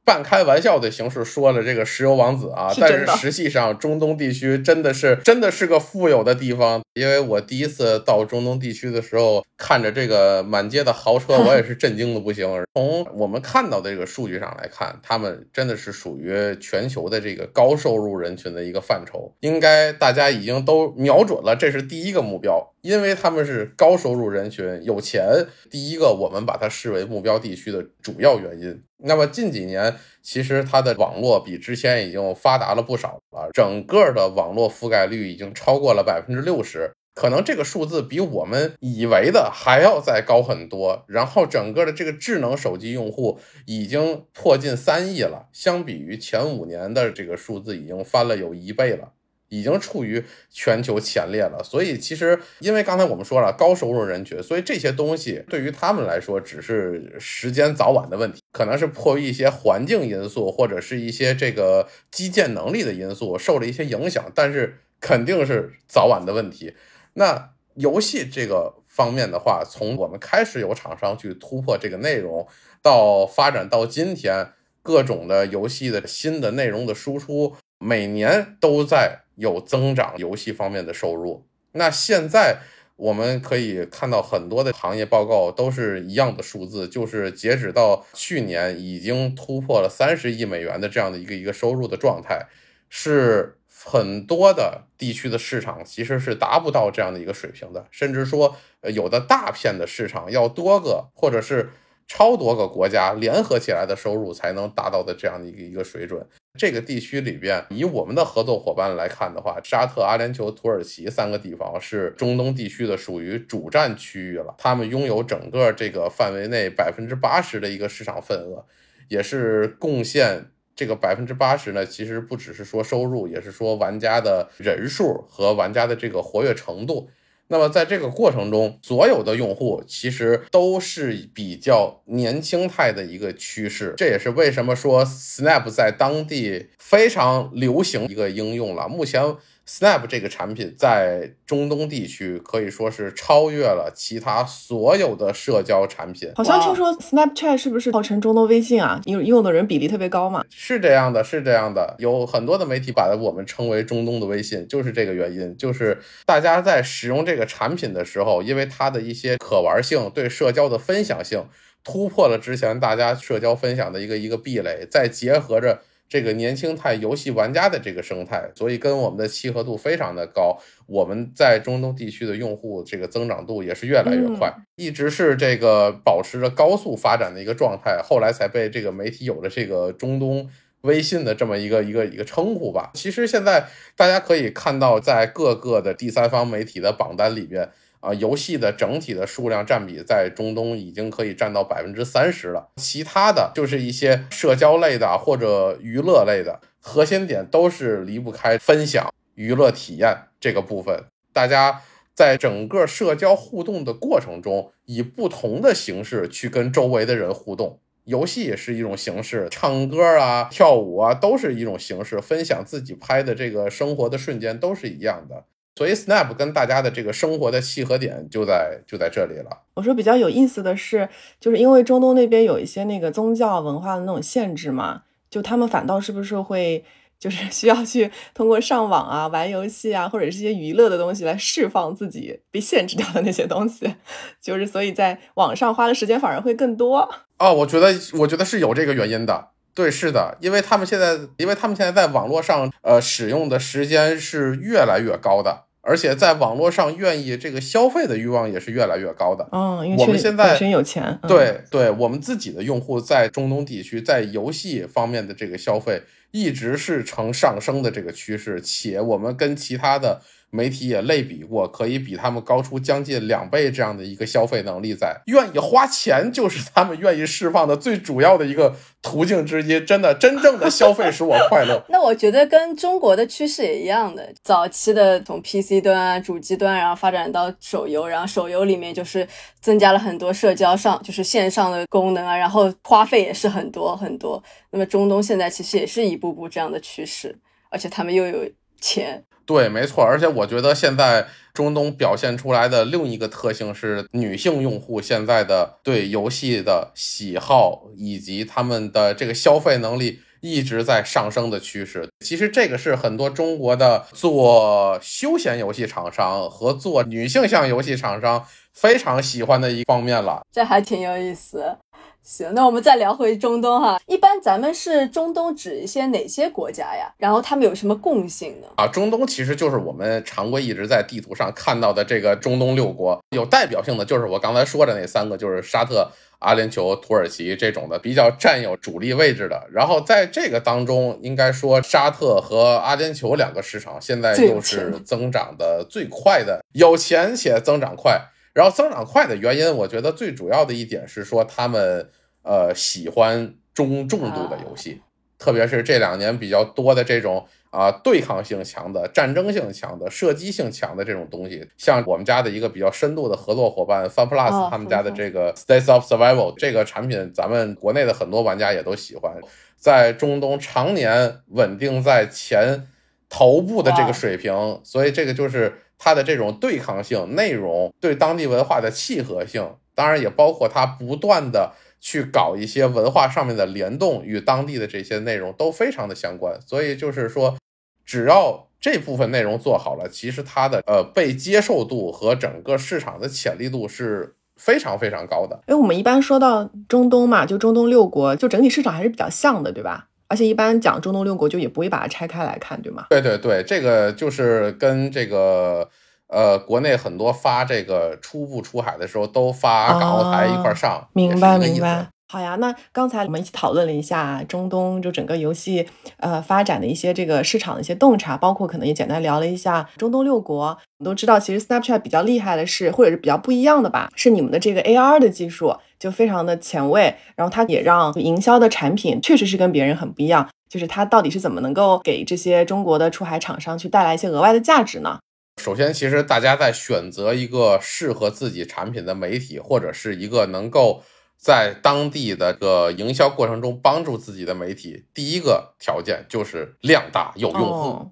[0.04, 6.80] 半开玩笑的形式说了这个石油王子啊，但是实际上中东地区真的是真的是个富有的地方。
[6.94, 12.48] 因为我第一次到中东地区的时候，看着这个满街的豪车，我也是震惊的不行。
[12.74, 19.32] 从我们看到的这个数据上来看，他们真的是属于全球的这个高收入人群的一个范畴。
[19.40, 25.46] 应该大家已经都瞄准了，这是第一个目标，因为他们是高收入人群，有钱。
[25.70, 28.82] 第一个，我们把它视为目标地区的主要原因。
[28.98, 36.92] 那么近几年，其实它的网络比之前已经发达了不少了，整个的网络覆盖率已经超过了百分之六十。
[37.12, 41.04] 可能这个数字比我们以为的还要再高很多。
[41.08, 49.12] 然后整个的这个智能手机用户已经破近三亿了，相比于前五年的这个数字已经翻了有一倍了，
[49.50, 51.62] 已经处于全球前列了。
[51.62, 66.74] 所以其实因为刚才我们说了高收入人群，所以这些东西对于他们来说只是时间早晚的问题，可能是迫于一些环境因素或者是一些这个基建能力的因素受了一些影响，但是肯定是早晚的问题。
[67.14, 72.46] 那游戏这个方面的话，从我们开始有厂商去突破这个内容，
[72.82, 81.44] 到发展到今天，各种的游戏的新的内容的输出，每年都在有增长，游戏方面的收入。
[81.72, 82.58] 那现在
[82.94, 92.46] 我们可以看到很多的行业报告都是一样的数字，就是截止到去年已经突破了三十亿美元的这样的一个一个收入的状态，
[92.88, 93.56] 是。
[93.82, 101.70] 很多的地区的市场其实是达不到这样的一个水平的，甚至说，有的大片的市场要多个或者是
[102.10, 106.26] 超多个国家联合起来的收入才能达到的这样的一个一个水准。
[106.58, 118.66] 这个地区里边，以我们的合作伙伴来看的话，沙特、阿联酋、土耳其三个地方是中东地区的属于主战区域了，他们拥有整个这个范围内百分之八十的一个市场份额，
[119.08, 120.46] 也是贡献。
[120.74, 127.10] 这个百分之八十呢，其实不只是说收入，也是说玩家的人数和玩家的这个活跃程度。
[127.50, 133.94] 那么在这个过程中，所有的用户其实都是比较年轻态的一个趋势。
[133.96, 138.88] 这也是为什么说 Snap 在当地非常流行一个应用了。
[138.88, 139.36] 目前。
[139.70, 146.28] Snap 这个产品在中东地区可以说是超越了其他所有的社交产品。
[146.34, 149.00] 好像听说 Snapchat 是不是号称中东微信啊？
[149.04, 150.44] 用用的人比例特别高嘛？
[150.50, 151.94] 是这样的，是这样的。
[151.98, 155.56] 有很多的媒体把我们称为中东的微信，就是这个原因。
[155.56, 161.44] 就是大家在使用这个产品的时候，因为它的一些可玩性、对社交的分享性，
[161.84, 165.82] 突破了之前大家社交分享的一个一个壁垒，再结合着。
[166.10, 170.58] 这个年轻态游戏玩家的这个生态，所以跟我们的契合度非常的高。
[170.86, 178.02] 我们在中东地区的用户这个增长度也是越来越快，一直是这个保持着高速发展的一个状态。
[178.02, 182.90] 后来才被这个媒体有了这个中东微信的这么一个一个一个称呼吧。
[182.94, 187.70] 其实现在大家可以看到，在各个的第三方媒体的榜单里边。
[188.00, 201.04] 啊，游戏的整体的数量占比在中东已经可以占到百分之三十了，其他的就是一些社交类的或者娱乐类的，核心点都是离不开分享娱乐体验这个部分。
[201.32, 201.82] 大家
[202.14, 215.44] 在整个社交互动的过程中，以不同的形式去跟周围的人互动，游戏也是一种形式，唱歌啊、跳舞啊都是一种形式，分享自己拍的这个生活的瞬间都是一样的。
[215.80, 219.62] 所以，Snap 跟大家的这个生活的契合点就在就在这里了。
[219.72, 221.08] 我说比较有意思的是，
[221.40, 226.84] 就是因为中东那边有一些那个宗教文化的那种限制嘛，就他们反倒是不是会
[227.18, 233.94] 就是 需要去通过上网啊、玩游戏啊，或者是一些娱乐的东西来释放自己被限制掉的那些东西，
[234.38, 237.08] 就是所以在网上花的时间反而会更多。
[237.38, 237.86] 哦，我觉得
[238.18, 239.48] 我觉得是有这个原因的。
[239.72, 245.69] 对，是的，因为他们现在因为他们现在在网络上呃使用的时间是越来越高的。
[245.82, 249.48] 而且在网络上愿意这个消费的欲望也是越来越高的。
[249.52, 251.18] 嗯，我们现在真有钱。
[251.26, 260.20] 对对，我们自己的用户在中东地区在游戏方面的这个消费一直是呈上升的这个趋势，且我们跟其他的。
[260.50, 269.80] 媒体也类比过，可以比他们高出将近两倍这样的一个消费能力，在愿意花钱就是他们愿意释放的最主要的一个途径之一。
[269.80, 271.80] 真的，真正的消费使我快乐。
[271.88, 279.26] 那我觉得跟中国的趋势也一样的，早期的从 PC 端啊、主机端，然后发展到手游，然后手游里面就是
[279.60, 284.42] 增加了很多社交上，就是线上的功能啊，然后花费也是很多很多。
[284.70, 287.38] 那么中东现在其实也是一步步这样的趋势，
[287.70, 289.22] 而且他们又有钱。
[289.50, 302.08] 对，没错，而且我觉得现在中东表现出来的另一个特性是，女性用户现在的对游戏的喜好以及他们的这个消费能力一直在上升的趋势。
[302.24, 310.42] 其实这个是很多中国的做休闲游戏厂商和做女性向游戏厂商非常喜欢的一方面了。
[310.52, 311.76] 这还挺有意思。
[312.22, 314.00] 行，那我们再聊回中东哈。
[314.06, 317.12] 一般咱们是中东指一些哪些国家呀？
[317.18, 318.68] 然后他们有什么共性呢？
[318.76, 329.66] 啊，中东其实就是我们常规一直在地图上看到的这个中东六国，有代表性的就是我刚才说的那三个，就是沙特、阿联酋、土耳其这种的比较占有主力位置的。
[329.72, 338.29] 然后在这个当中，应该说沙特和阿联酋两个市场现在又是增长的最快的，有钱且增长快。
[338.52, 342.10] 然后增长快的原因，我觉得最主要的一点是说他们
[342.42, 345.00] 呃喜欢中重度的游戏，
[345.38, 351.64] 特别是这两年比较多的这种啊对抗性强的、战争性强的、射击性强的这种东西。
[351.76, 359.32] 像我们家的一个比较深度的合作伙伴 FunPlus，他们家的这个 States of Survival 这个产品，咱们国内的很多玩家也都喜欢，
[359.76, 362.88] 在中东常年稳定在前
[363.28, 365.72] 头部的这个水平，所以这个就是。
[366.02, 376.58] 它的这种对抗性、内容对当地文化的契合性，当然也包括它不断的去搞一些文化上面的联动，与当地的这些内容都非常的相关。
[376.66, 377.58] 所以就是说，
[378.02, 385.60] 只要这部分内容做好了，其实它的呃被接受度和整个市场的潜力度是非常非常高的。
[385.68, 390.08] 因为我们一般说到中东嘛，就中东六国，就整体市场还是比较像的，对吧？
[390.30, 393.06] 而且一般讲中东六国，就也不会把它拆开来看，对吗？
[393.10, 395.88] 对对对，这个就是跟这个
[396.28, 402.06] 呃，国内很多发这个初步出海的时候，都发港澳台一块上，明白明白。
[402.32, 405.84] 好呀，那刚才我们一起讨论了一下中东就整个游戏
[406.18, 410.66] 呃发展的一些这个市场的一些洞察，包括可能也简单聊了一下中东六国。
[411.00, 420.48] 我们都知道，其实 Snapchat 比较厉害的是，或者是比较不一样的吧，是你们的这个 AR 的技术就非常的前卫，然后它也让营销的产品确实是跟别人很不一样。
[420.68, 425.18] 就是它到底是怎么能够给这些中国的出海厂商去带来一些额外的价值呢？
[425.60, 431.02] 首先，其实大家在选择一个适合自己产品的媒体，或者是一个能够
[431.40, 438.10] 在当地的个营销过程中帮助自己的媒体，第一个条件就是量大有用户。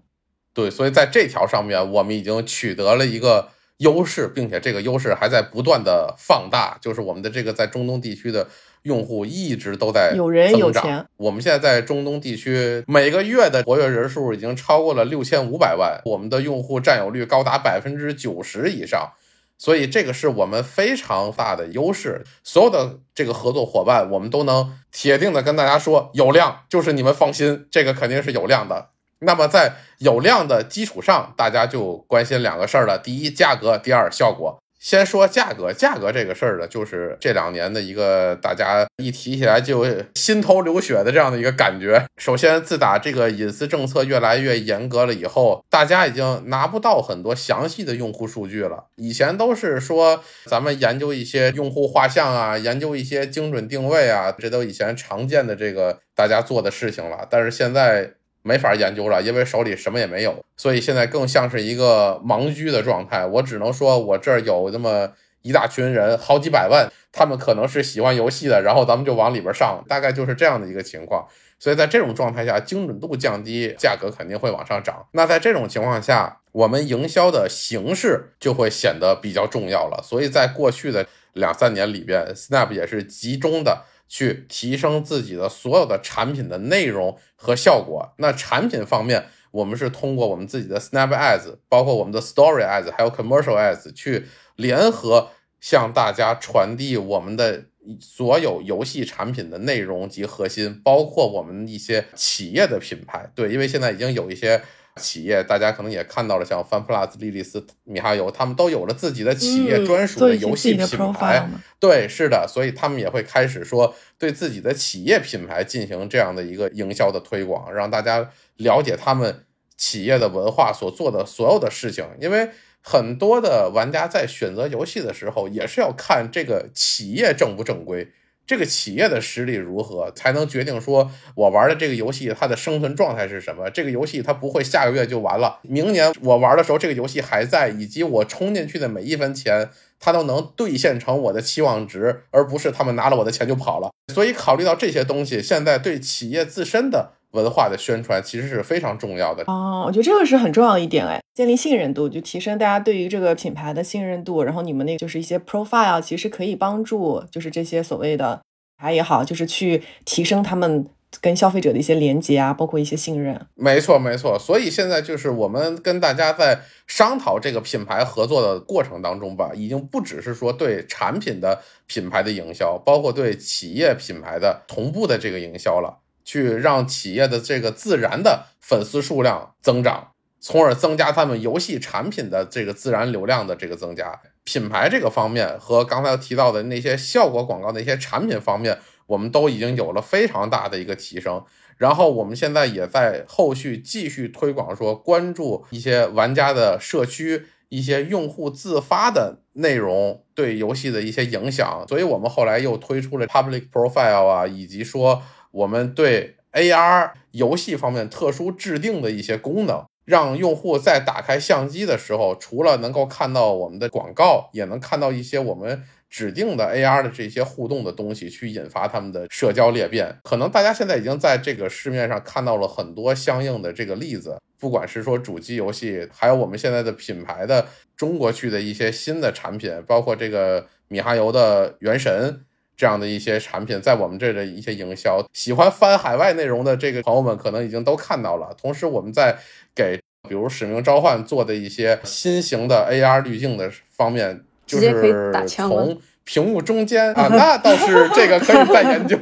[0.55, 8.49] 对，所以在这条上面，我们已经取得了一个优势，并且这个优势还在不断的放大，就是我们的这个在中东地区的。
[8.83, 11.05] 用户一直都在有人有钱。
[11.17, 19.13] 我们现在在中东地区，每个月的活跃人数已经超过了六千五百万，我们的用户占有率高达百分之九十以上，
[19.59, 22.25] 所以这个是我们非常大的优势。
[22.43, 28.91] 所有的这个合作伙伴，我们都能铁定的跟大家说，有量就是你们放心，这个肯定是有量的。
[29.21, 34.63] 那么在有量的基础上，大家就关心两个事儿了：第一，价格；第二，效果。
[34.79, 42.05] 先说价格，价格这个事儿呢，就是这两年的一个大家一提起来就心头流血的这样的一个感觉。
[42.17, 48.87] 首先，自打这个隐私政策越来越严格了以后，大家已经拿不到很多详细的用户数据了。
[48.97, 57.27] 以前都是说咱们研究一些用户画像啊，研究一些精准定位啊，这都以前常见的这个大家做的事情了。
[57.29, 58.18] 但是现在。
[58.49, 63.27] 没法研究了，因为手里什么也没有，所以现在更像是一个盲狙的状态。
[63.27, 71.27] 我只能说，我这儿有那么一大群人，好几百万，他们可能是喜欢游戏的，然后咱们就往里边上，大概就是这样的一个情况。
[71.59, 75.07] 所以在这种状态下，精准度降低，价格肯定会往上涨。
[75.13, 80.01] 那在这种情况下，我们营销的形式就会显得比较重要了。
[80.03, 83.85] 所以在过去的两三年里边，Snap 也是集中的。
[84.09, 88.15] 去提升自己的所有的产品的内容和效果。
[88.19, 95.29] 那产品方面，我们是通过我们自己的 Snap Ads，包括我们的 Story Ads，还有 Commercial Ads，去联合
[95.61, 97.67] 向大家传递我们的
[98.01, 103.31] 所有游戏产品的内容及核心，包括我们一些企业的品牌。
[103.35, 104.63] 对，因为现在已经有一些。
[104.99, 111.49] 企业，大家可能也看到了，像 FunPlus、莉莉丝、米哈游，他们都有了自己的企业专属的游戏品牌。
[111.79, 119.45] 对，是的，所以他们也会开始说对自己的企业品牌进行这样的一个营销的推广，让大家了解他们
[119.77, 122.05] 企业的文化所做的所有的事情。
[122.21, 122.51] 因为
[122.83, 128.09] 很多的玩家在选择游戏的时候，也是要看这个企业正不正规。
[128.49, 133.69] 这个企业的实力如何，才能决定说我玩的这个游戏它的生存状态是什么？
[133.69, 139.69] 这个游戏它不会下个月就完了，明年我玩的时候这个游戏还在，以及我充进去的每一分钱，
[140.01, 143.91] 它都能兑现成我的期望值，而不是他们拿了我的钱就跑了。
[144.15, 149.45] 所以考虑到这些东西，现在对企业自身的文化的宣传其实是非常重要的。
[149.47, 154.43] 哦，我觉得这个是很重要一点，哎，建立信任度，就提升大家对于这个品牌的信任度。
[154.43, 158.41] 然后你们那就是一些 profile，其实可以帮助，就是这些所谓的
[158.77, 160.87] 牌也好，就是去提升他们。
[161.23, 164.39] 跟消费者的一些连接啊，包括一些信任，没错没错。
[164.39, 175.97] 所以现在就是我们跟大家在商讨这个品牌合作的过程当中吧，已经不只是说对产品的品牌的营销，包括对企业品牌的同步的这个营销了，
[176.29, 180.09] 去让企业的这个自然的粉丝数量增长，
[180.39, 184.21] 从而增加他们游戏产品的这个自然流量的这个增加。
[184.45, 188.79] 品牌这个方面和刚才提到的那些效果广告那些产品方面。
[189.09, 191.43] 我们都已经有了非常大的一个提升，
[191.79, 215.85] 然后我们现在也在后续继续推广，说关注一些玩家的社区，一些用户自发的内容对游戏的一些影响，所以我们后来又推出了 public profile 啊，以及说我们对 AR 游戏方面特殊制定的一些功能，让用户在打开相机的时候，除了能够看到我们的广告，也能看到一些我们。
[216.11, 220.17] 指定的 AR 的这些互动的东西，去引发他们的社交裂变。
[220.23, 232.33] 可能大家现在已经在这个市面上看到了很多相应的这个例子，不管是说主机游戏，还有我们现在的品牌的中国区的一些新的产品，包括这个米哈游的《原神》
[232.79, 238.57] 这样的一些产品，在我们这的一些营销，喜欢翻海外内容的这个朋友们可能已经都看到了。
[238.59, 239.37] 同时，我们在
[239.75, 244.45] 给比如《使命召唤》做的一些新型的 AR 滤镜的方面。
[244.69, 249.17] 就是从屏幕中间啊， 那倒是这个可以再研究。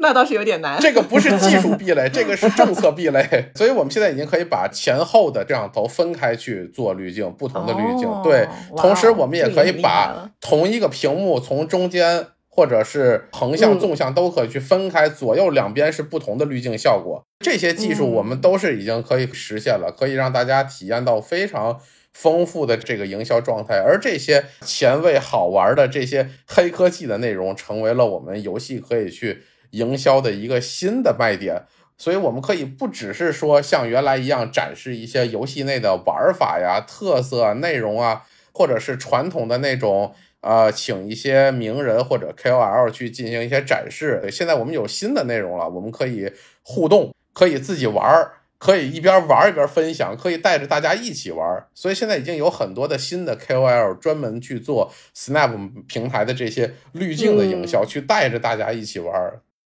[0.00, 0.78] 那倒是有点难。
[0.80, 3.50] 这个不是技术 壁垒，这个是政策壁垒。
[3.54, 8.08] 所以我们现在已经可以把前后的摄像头分开去做滤镜，不同的滤镜。
[8.22, 17.22] 对，同时我们也可以把同一个屏幕从中间或者是横向、纵向都可以去分开，左右两边是不同的滤镜效果。
[17.40, 21.80] 这些技术我们都是已经可以实现了，可以让大家体验到非常。
[22.14, 31.62] 丰富的这个营销状态，而这些前卫好玩的这些黑科技的内容，成为了我们游戏可以去营销的一个新的卖点。
[31.96, 44.28] 所以，我们可以不只是说像原来一样展示一些游戏内的玩法呀、特色内容啊，或者是传统的那种呃，请一些名人或者 KOL 去进行一些展示。
[44.30, 48.32] 现在我们有新的内容了，我们可以互动，可以自己玩儿。
[48.60, 59.14] 可以一边玩一边分享，可以带着大家一起玩，所以现在已经有很多的新的 KOL 专门去做 Snap 平台的这些滤镜的营销，去带着大家一起玩。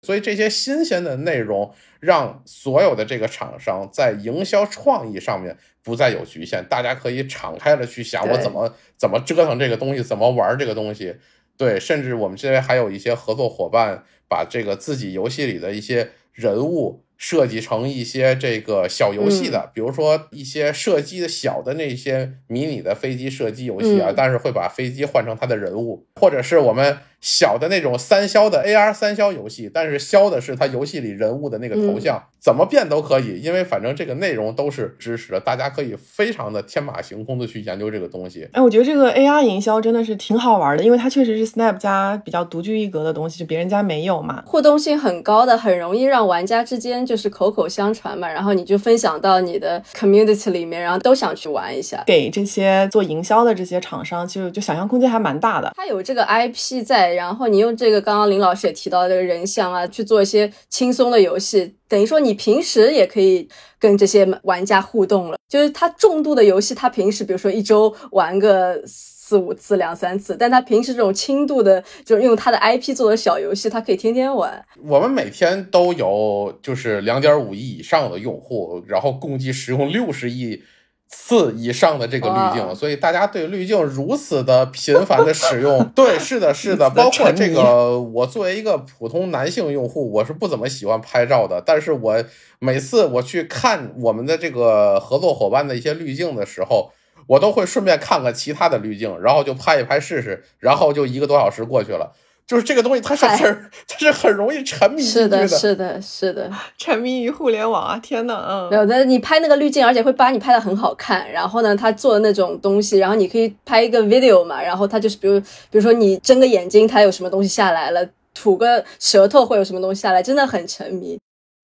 [0.03, 11.17] 所以这些新鲜的内容，让所有的这个厂商在营销创意上面不再有局限，大家可以敞开了去想，我怎么怎么折腾这个东西，怎么玩这个东西。
[11.57, 17.05] 对，甚至我们这边还有一些合作伙伴，把这个自己游戏里的一些人物。
[17.21, 26.97] 设计成一些这个小游戏的，比如说一些射击的小的那些迷你的飞机射击游戏啊，但是会把飞机换成它的人物，或者是我们。
[27.21, 38.49] 小的那种三消的 AR 三消游戏，但是消的是它游戏里人物的那个头像，怎么变都可以，因为反正这个内容都是支持的，大家可以非常的天马行空的去研究这个东西。
[38.53, 52.03] 哎，我觉得这个 AR 营销真的是挺好玩的，因为它确实是 Snap 家比较独具一格的东西，就别人家没有嘛，互动性很高的，很容易让玩家之间就是口口相传嘛，然后你就分享到你的 community 里面，然后都想去玩一下。
[52.07, 55.71] 给这些做营销的这些厂商，就就想象空间还蛮大的。
[55.77, 57.10] 它有这个 IP 在。
[57.15, 63.49] 然后你用这个，刚刚林老师也提到这个人像啊，去做一些轻松的游戏，等于说你平时也可以
[63.79, 65.37] 跟这些玩家互动了。
[65.49, 74.65] 就是他重度的游戏，他平时比如说一周玩个四五次、两三次，但他平时这种轻度的，就是用他的 IP 做的小游戏，他可以天天玩。
[74.85, 80.63] 我们每天都有就是两点五亿以上的用户，然后共计使用六十亿。
[81.11, 92.25] 次以上的这个滤镜，所以大家对滤镜如此的频繁的使用， 对，是的，是的，包括这个，我作为一个普通男性用户，我是不怎么喜欢拍照的，但是我
[92.61, 96.93] 每次我去看我们的这个合作伙伴的一些滤镜的时候，
[97.27, 102.13] 我都会顺便看看其他的滤镜，然后就拍一拍试试，然后就一个多小时过去了。
[102.47, 107.99] 就是这个东西，它是很，它是很容易沉迷是的，是的，是的， 沉迷于互联网啊！
[108.03, 111.31] 天呐，嗯，有的你拍那个滤镜，而且会把你拍的很好看。
[111.31, 114.61] 然后呢，他做的那种东西，然后你可以拍一个 video 嘛。
[114.61, 121.19] 然后他就是，比如，比如说你睁个眼睛，他有什么东西下来了；吐个舌头，会有什么东西下来，真的很沉迷。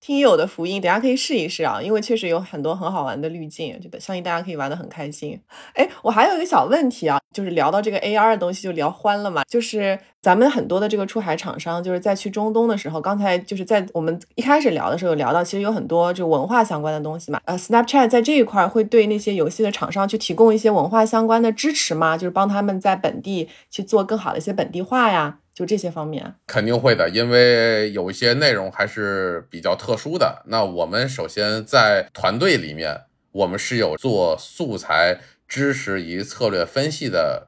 [0.07, 5.37] 听友的福音，等下可以试一试啊，因为确实有很多很好玩的滤镜，就相信大家可以玩的很开心。
[5.73, 17.41] 哎，我还有一个小问题啊，就是聊到这个 AR 的东西就聊欢了嘛，就是咱们很多的这个出海厂商，就是在去中东的时候，刚才就是在我们一开始聊的时候有聊到，其实有很多就文化相关的东西嘛。
[17.43, 22.17] 呃，Snapchat 在这一块会对那些游戏的厂商去提供一些文化相关的支持吗？
[22.17, 25.39] 就是帮他们在本地去做更好的一些本地化呀？
[25.57, 30.43] 就这些方面，肯定会的，因为有一些内容还是比较特殊的。
[30.45, 37.47] 那我们首先在团队里面，我们是有做素材知识与策略分析的。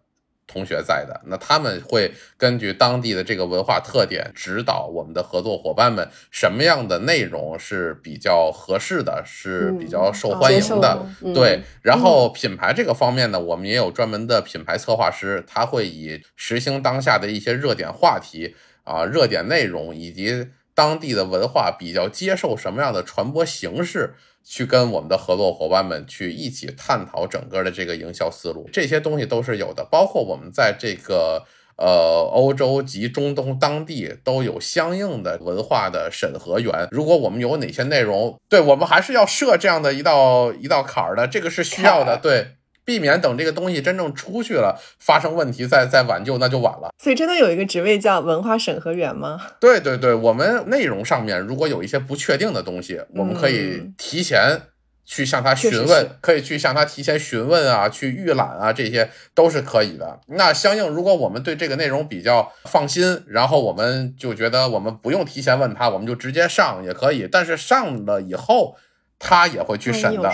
[0.52, 11.06] 同学在的，那他们会根据当地的这个文化特点，指导我们的合作伙伴们什么样的内容是比较合适的，是比较受欢迎的。
[11.36, 24.16] 对，然后品牌这个方面呢，我们也有专门的品牌策划师，他会以时兴当下的一些热点话题啊、热点内容以及当地的文化比较接受什么样的传播形式。
[24.44, 29.86] 去跟我们的合作伙伴们去一起探讨整个的这个营销思路，这些东西都是有的。
[29.90, 31.46] 包括我们在这个
[31.78, 36.88] 呃欧洲及中东当地都有相应的文化的审核员。
[36.92, 42.20] 如果我们有哪些内容，对我们还是要设这样的一道一道坎儿的，这个是需要的。
[42.22, 42.59] 对。
[42.90, 46.90] 避免等这个东西真正出去了发生问题再再挽救那就晚了。
[46.98, 49.40] 所以真的有一个职位叫文化审核员吗？
[49.60, 54.60] 对对对，我们内容上面如果有一些不确定的东西，我们可以提前
[55.06, 60.20] 去向他询问，可以去向他提前询问啊，去预览啊，这些都是可以的。
[60.30, 67.28] 那相应，如果我们对这个内容比较放心，然后我们就觉得我们不用提前问他，我们就直接上也可以。
[67.32, 68.76] 但是上了以后。
[69.20, 70.32] 他也会去审的，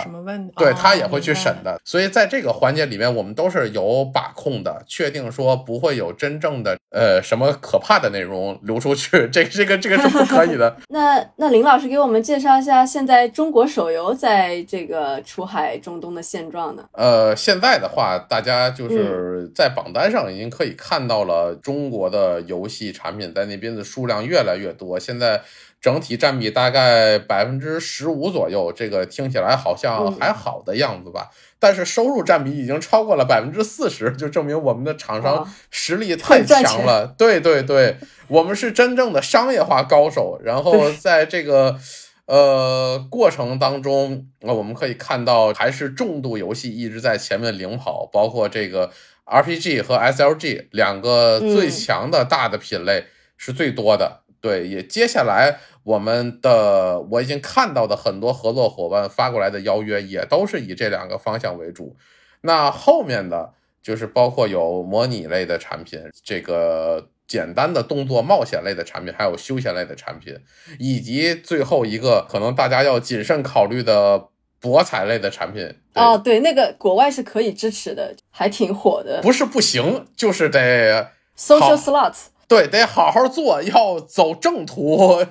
[0.56, 10.76] 对他也会去审的，所以在这个环节里面，我们都是有把控的，确定说不会有真正的呃什么可怕的内容流出去，这 这个这个是不可以的。
[10.88, 16.84] 那那林老师给我们介绍一下现在中国手游在这个出海中东的现状呢？
[16.92, 25.42] 呃，现在的话，大家就是在榜单上已经可以看到了，中国的游戏产品在那边的数量越来越多，现在。
[25.80, 31.30] 整体占比大概百分之十五左右，这个听起来好像还好的样子吧？
[31.58, 37.06] 但是收入占比已经超过了百分之四十，就证明我们的厂商实力太强了。
[37.16, 37.96] 对对对，
[38.28, 40.40] 我们是真正的商业化高手。
[40.42, 41.78] 然后在这个
[42.26, 48.90] 呃过程当中，那我们可以看到，还是重度游戏一直在前面领跑，包括这个
[49.24, 53.06] RPG 和 SLG 两个最强的大的品类
[53.36, 54.22] 是最多的。
[54.46, 55.58] 对，也接下来。
[55.82, 61.96] 我们的我已经看到的很多合作伙伴发过来的邀约，也都是以这两个方向为主。
[62.42, 70.36] 那后面的就是包括有模拟类的产品，这个简单的动作冒险类的产品，还有休闲类的产品，
[70.78, 74.28] 以及最后一个可能大家要谨慎考虑的
[74.60, 75.72] 博彩类的产品。
[75.94, 79.20] 哦，对，那个国外是可以支持的，还挺火的。
[79.22, 82.26] 不是不行，就是得 social slots。
[82.48, 85.24] 对，得好好做，要走正途。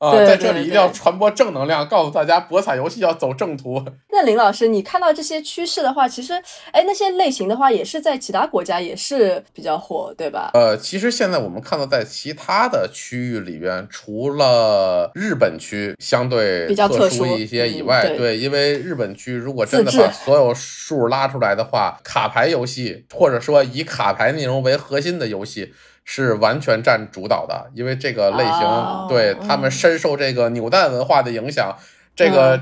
[0.00, 3.84] 啊，在这里一定要传播正能量，告诉大家博彩游戏要走正途。
[4.10, 6.32] 那林老师，你看到这些趋势的话，其实，
[6.72, 10.52] 哎，那些类型的话，也是在其他国家也是比较火，对吧？
[10.54, 25.74] 呃，其实现在我们看到，在其他的区域里边，除了日本区相对比较特殊一些以外，对，因为日本区如果真的把所有数拉出来的话，卡牌游戏或者说以卡牌内容为核心的游戏。
[26.12, 31.72] 是完全占主导的，因为这个类型对他们深受这个扭蛋文化的影响，
[32.16, 32.60] 这个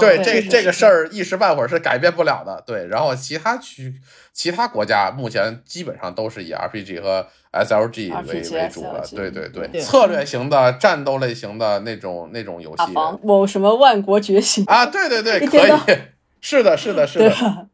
[0.00, 2.64] 对这这个事儿一时半会儿是改变不了的。
[2.66, 3.92] 对，然后其他区
[4.32, 9.04] 其他国家目前基本上都是以 RPG 和 SLG 为为主的。
[9.14, 12.84] 对对对，策略型的战斗类型的那种那种游戏，
[13.22, 15.98] 某什么万国觉醒啊，对对对，可以，
[16.40, 17.68] 是的，是的，是的。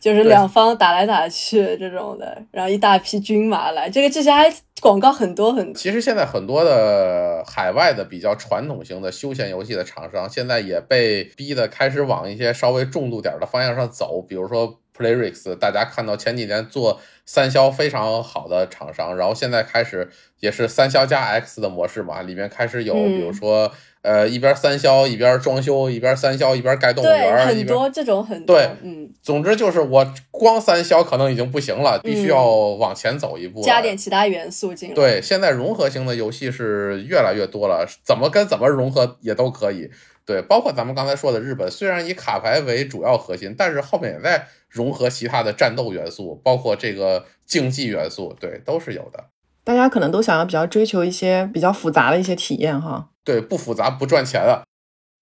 [0.00, 5.74] 就是两方打来打去这种的，然后一大批军马来，这个之前还广告很多很多。
[5.74, 23.70] 其实现在很多的海外的比较传统型的休闲游戏的厂商，现在也被逼的开始往一些稍微重度点的方向上走，比如说 Playrix，大家看到前几年做三消非常好的厂商，然后现在开始也是三消加 X 的模式嘛，里面开始有比如说。
[24.02, 34.94] 呃，一边三消一边装修，一边三消一边盖动物园，很多这种很对，嗯，总之就是我光三消可能已经不行了，必须要往前走一步，加点其他元素进来。
[34.94, 39.90] 对，现在融合型的游戏是越来越多了，怎么跟怎么融合也都可以。
[40.24, 49.24] 对，包括咱们刚才说的日本，虽然以卡牌为主要核心，但是后面也在融合其他的战斗元素，包括这个竞技元素，对，都是有的。
[49.62, 53.09] 大家可能都想要比较追求一些比较复杂的一些体验哈。
[53.24, 54.62] 对，不复杂不赚钱啊。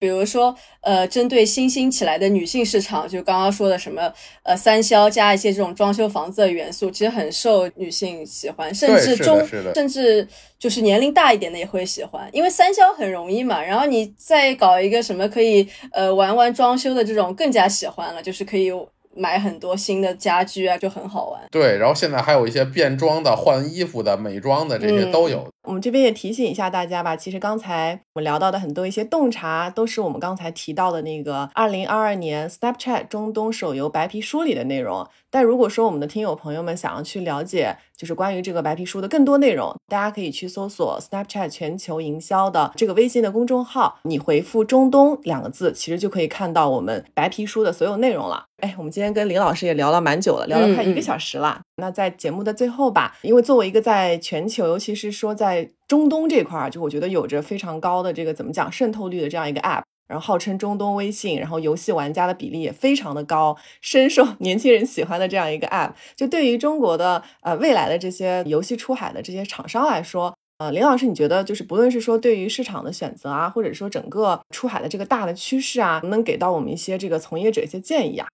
[0.00, 4.12] 比如说，呃，针对新兴起来的女性市场，就刚刚说的什么，
[4.44, 9.44] 呃，三消加一些这种装修房子的元素，其实很受女性喜欢，甚至中，
[9.74, 13.60] 甚至就是年龄大一点的也会喜欢，因为三消很容易嘛。
[13.60, 18.72] 然后你再搞一个什么可以呃玩玩装修的这种，更加喜欢了，就是可以。
[19.16, 21.40] 买很多新的家具啊，就很好玩。
[21.50, 25.44] 对，然后现在还有一些变装的、换衣服的、美妆的，这些都有。
[25.68, 35.06] 我们这边也提醒一下大家吧，其实刚才我们聊到的很多一些洞察，都是我们刚才提到的那个二零二二年 Snapchat 中东手游白皮书里的内容。
[35.28, 48.46] 但如果说我们的听友朋友们想要去了解，就是关于这个白皮书的更多内容，大家可以去搜索 Snapchat 全球营销的这个微信的公众号，你回复“中东”两个字，其实就可以看到我们白皮书的所有内容了。
[48.58, 51.60] 哎，我们今天跟林老师也聊了蛮久了，聊了快一个小时了。
[51.76, 59.82] 那在节目的最后吧，因为作为一个在全球，尤其是说在中东这块儿，就我觉得有着非常高的这个怎么讲渗透率的这样一个 App。
[60.08, 78.26] 然后号称中东微信，然后游戏玩家的比例也非常的高，深受 年轻人喜欢的这样一个 app，就对于中国的呃未来的这些游戏出海的这些厂商来说，呃，林老师，你觉得就是不论是说对于市场的选择啊，或者说整个出海的这个大的趋势啊，能不能给到我们一些这个从业者一些建议啊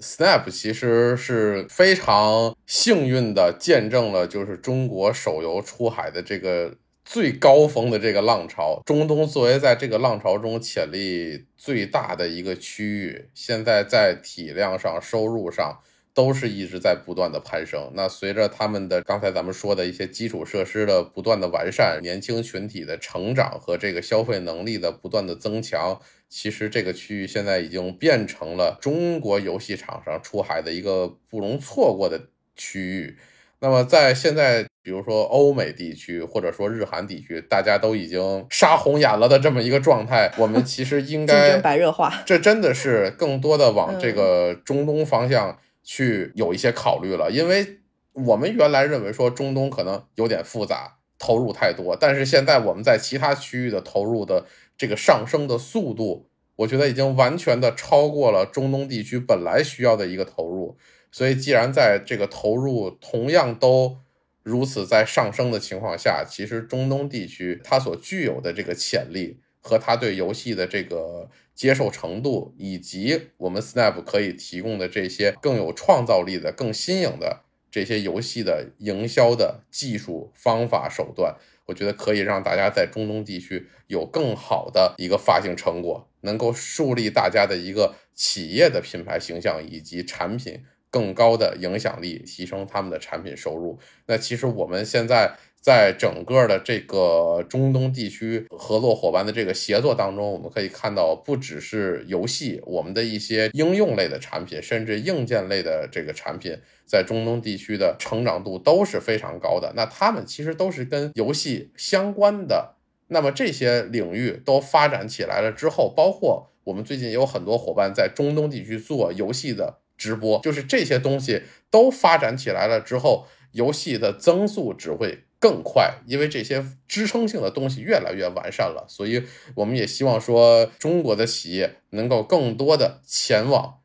[0.00, 6.74] ？Snap 其实是非常幸运的见证了就是中国手游出海的这个。
[7.10, 15.78] 最高峰的这个浪潮，中东作为在这个浪潮中潜力最大的一个区域，现在在体量上、收入上
[16.12, 17.90] 都是一直在不断的攀升。
[17.94, 25.98] 那随着他们的刚才咱们说的一些基础设施的不断的完善，年轻群体的成长和这个消费能力的不断的增强，
[26.28, 33.16] 其实这个区域现在已经变成了中国游戏厂商出海的一个不容错过的区域。
[33.60, 47.80] 那么在现在，比如说欧美地区或者说日韩地区，大家都已经杀红眼了的这么一个状态，我们其实应该白热化，这真的是更多的往这个中东方向去有一些考虑了，因为
[48.12, 54.46] 我们原来认为说中东可能有点复杂，投入太多，但是现在我们在其他区域的投入的
[54.78, 60.78] 这个上升的速度，我觉得已经完全的超过了中东地区本来需要的一个投入。
[61.10, 63.98] 所以，既然在这个投入同样都
[64.42, 81.36] 如此在上升的情况下，其实中东地区它所具有的这个潜力和它对游戏的这个接受程度，以及我们 Snap 可以提供的这些更有创造力的、更新颖的这些游戏的营销的技术方法手段，
[81.68, 90.64] 我觉得可以让大家在中东地区有更好的一个发行成果，能够树立大家的一个企业的品牌形象以及产品。
[90.90, 93.78] 更高的影响力，提升他们的产品收入。
[94.06, 95.36] 那其实我们现在
[95.68, 106.56] 在整个的这个中东地区合作伙伴的这个协作当中，我们可以看到，不只是游戏，我们的一些应用类的产品，甚至硬件类的这个产品，
[106.86, 109.74] 在中东地区的成长度都是非常高的。
[109.76, 112.76] 那他们其实都是跟游戏相关的。
[113.08, 119.80] 那么这些领域都发展起来了之后，包括我们最近有很多伙伴在中东地区做游戏的。
[119.98, 128.84] 直播就是这些东西都发展起来了之后，游戏的增速只会更快，因为这些支撑性的东西越来越完善了。
[128.88, 129.22] 所以
[129.54, 133.78] 我们也希望说，中国的企业能够更多的前往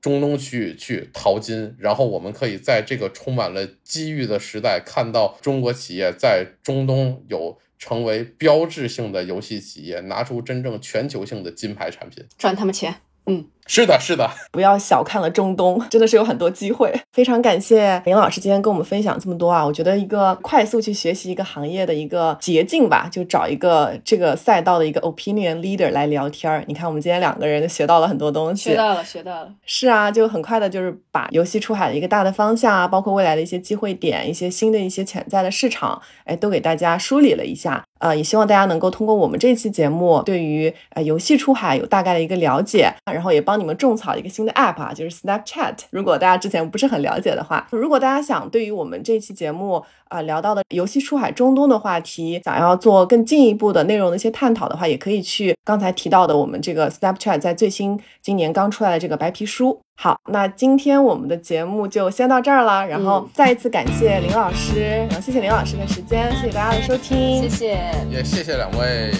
[0.00, 12.94] 中东区域去淘金，然后我们可以在这个充满了机遇的时代，看到中国企业在中东有成为标志性的游戏企业，拿出真正全球性的金牌产品，赚他们钱。
[13.30, 16.92] 嗯，是的，是的，不要小看了中东， 真的是有很多机会。
[17.12, 19.64] 非常感谢林老师今天跟我们分享这么多啊！
[19.64, 26.64] 我觉得一个快速去学习一个行业的一个捷径吧，就找一个这个赛道的一个 opinion leader 来聊天儿。
[26.66, 29.52] 你看，我们今天两个人学到了很多东西，学到了，学到了。
[29.64, 37.84] 是啊，就很快的，就是把游戏出海的一个大的方向啊，包括未来的一些机会点、一些新的一些潜在的市场，哎，都给大家梳理了一下。
[38.00, 45.76] 呃，也希望大家能够通过我们这期节目，对于呃游戏出海有大概的一个了解，然后也帮你们种草一个新的 app 啊，就是 Snapchat。
[45.90, 59.80] 如果大家之前不是很了解的话，如果大家想对于我们这期节目啊聊到的游戏出海中东的话题，想要做更进一步的内容的一些探讨的话，也可以去刚才提到的我们这个 Snapchat 在最新今年刚出来的这个白皮书。
[59.96, 62.86] 好，那今天我们的节目就先到这儿了。
[62.86, 69.12] 然后再一次感谢林老师，然后谢谢林老师的时间，谢谢大家的收听，谢谢，也谢谢两位。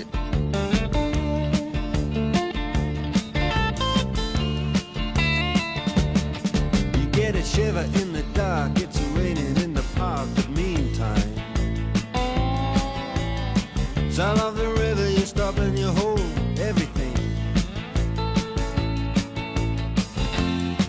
[14.21, 16.21] Sound of the river, you stop and you hold
[16.59, 17.15] everything.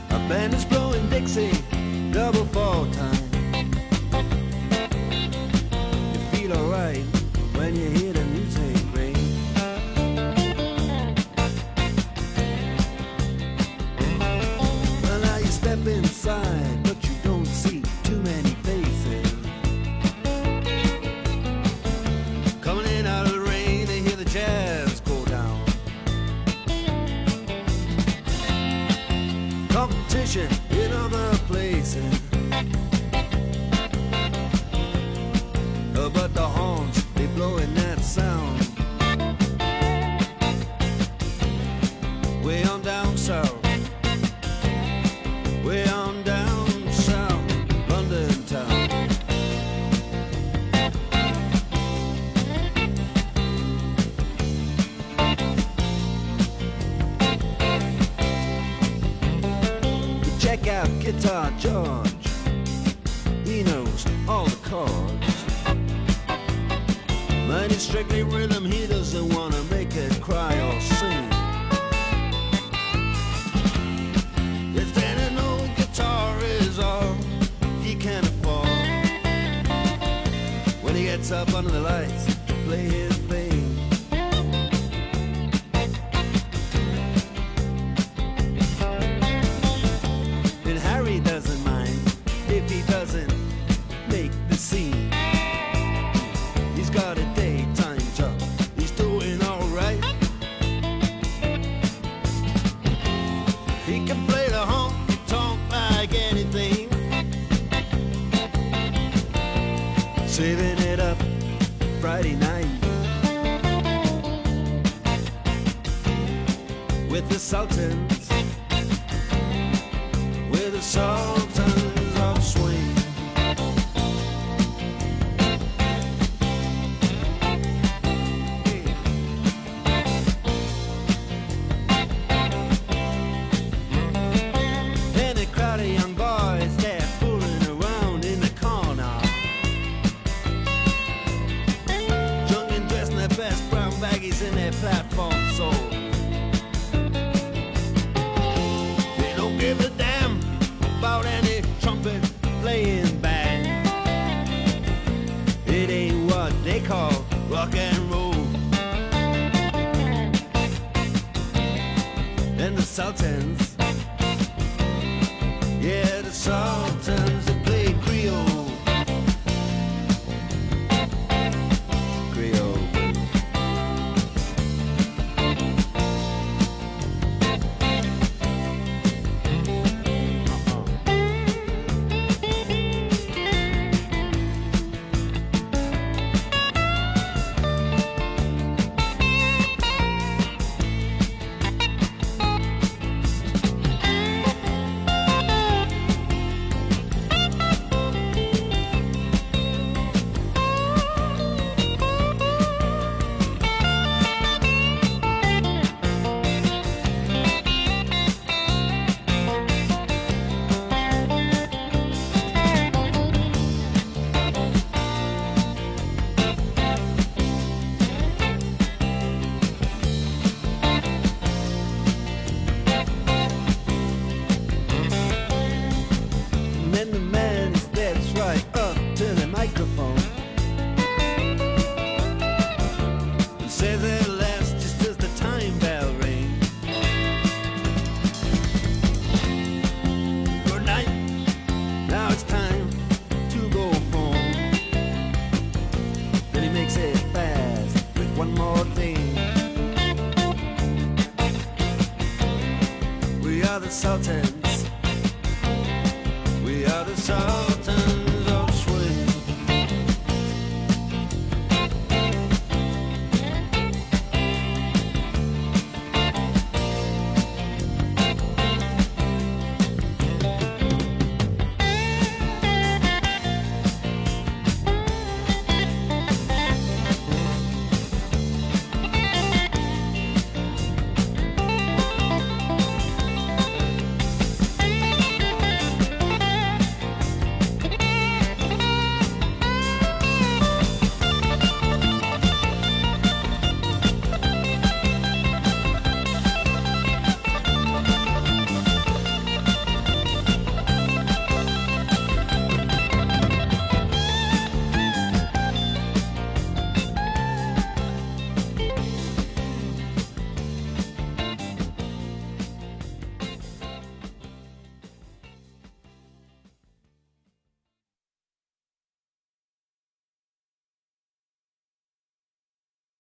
[0.10, 1.50] A band is blowing Dixie,
[2.12, 3.32] double fall time.
[6.12, 7.06] You feel alright
[7.56, 9.16] when you hear the music ring.
[15.04, 16.91] Well, now you step inside.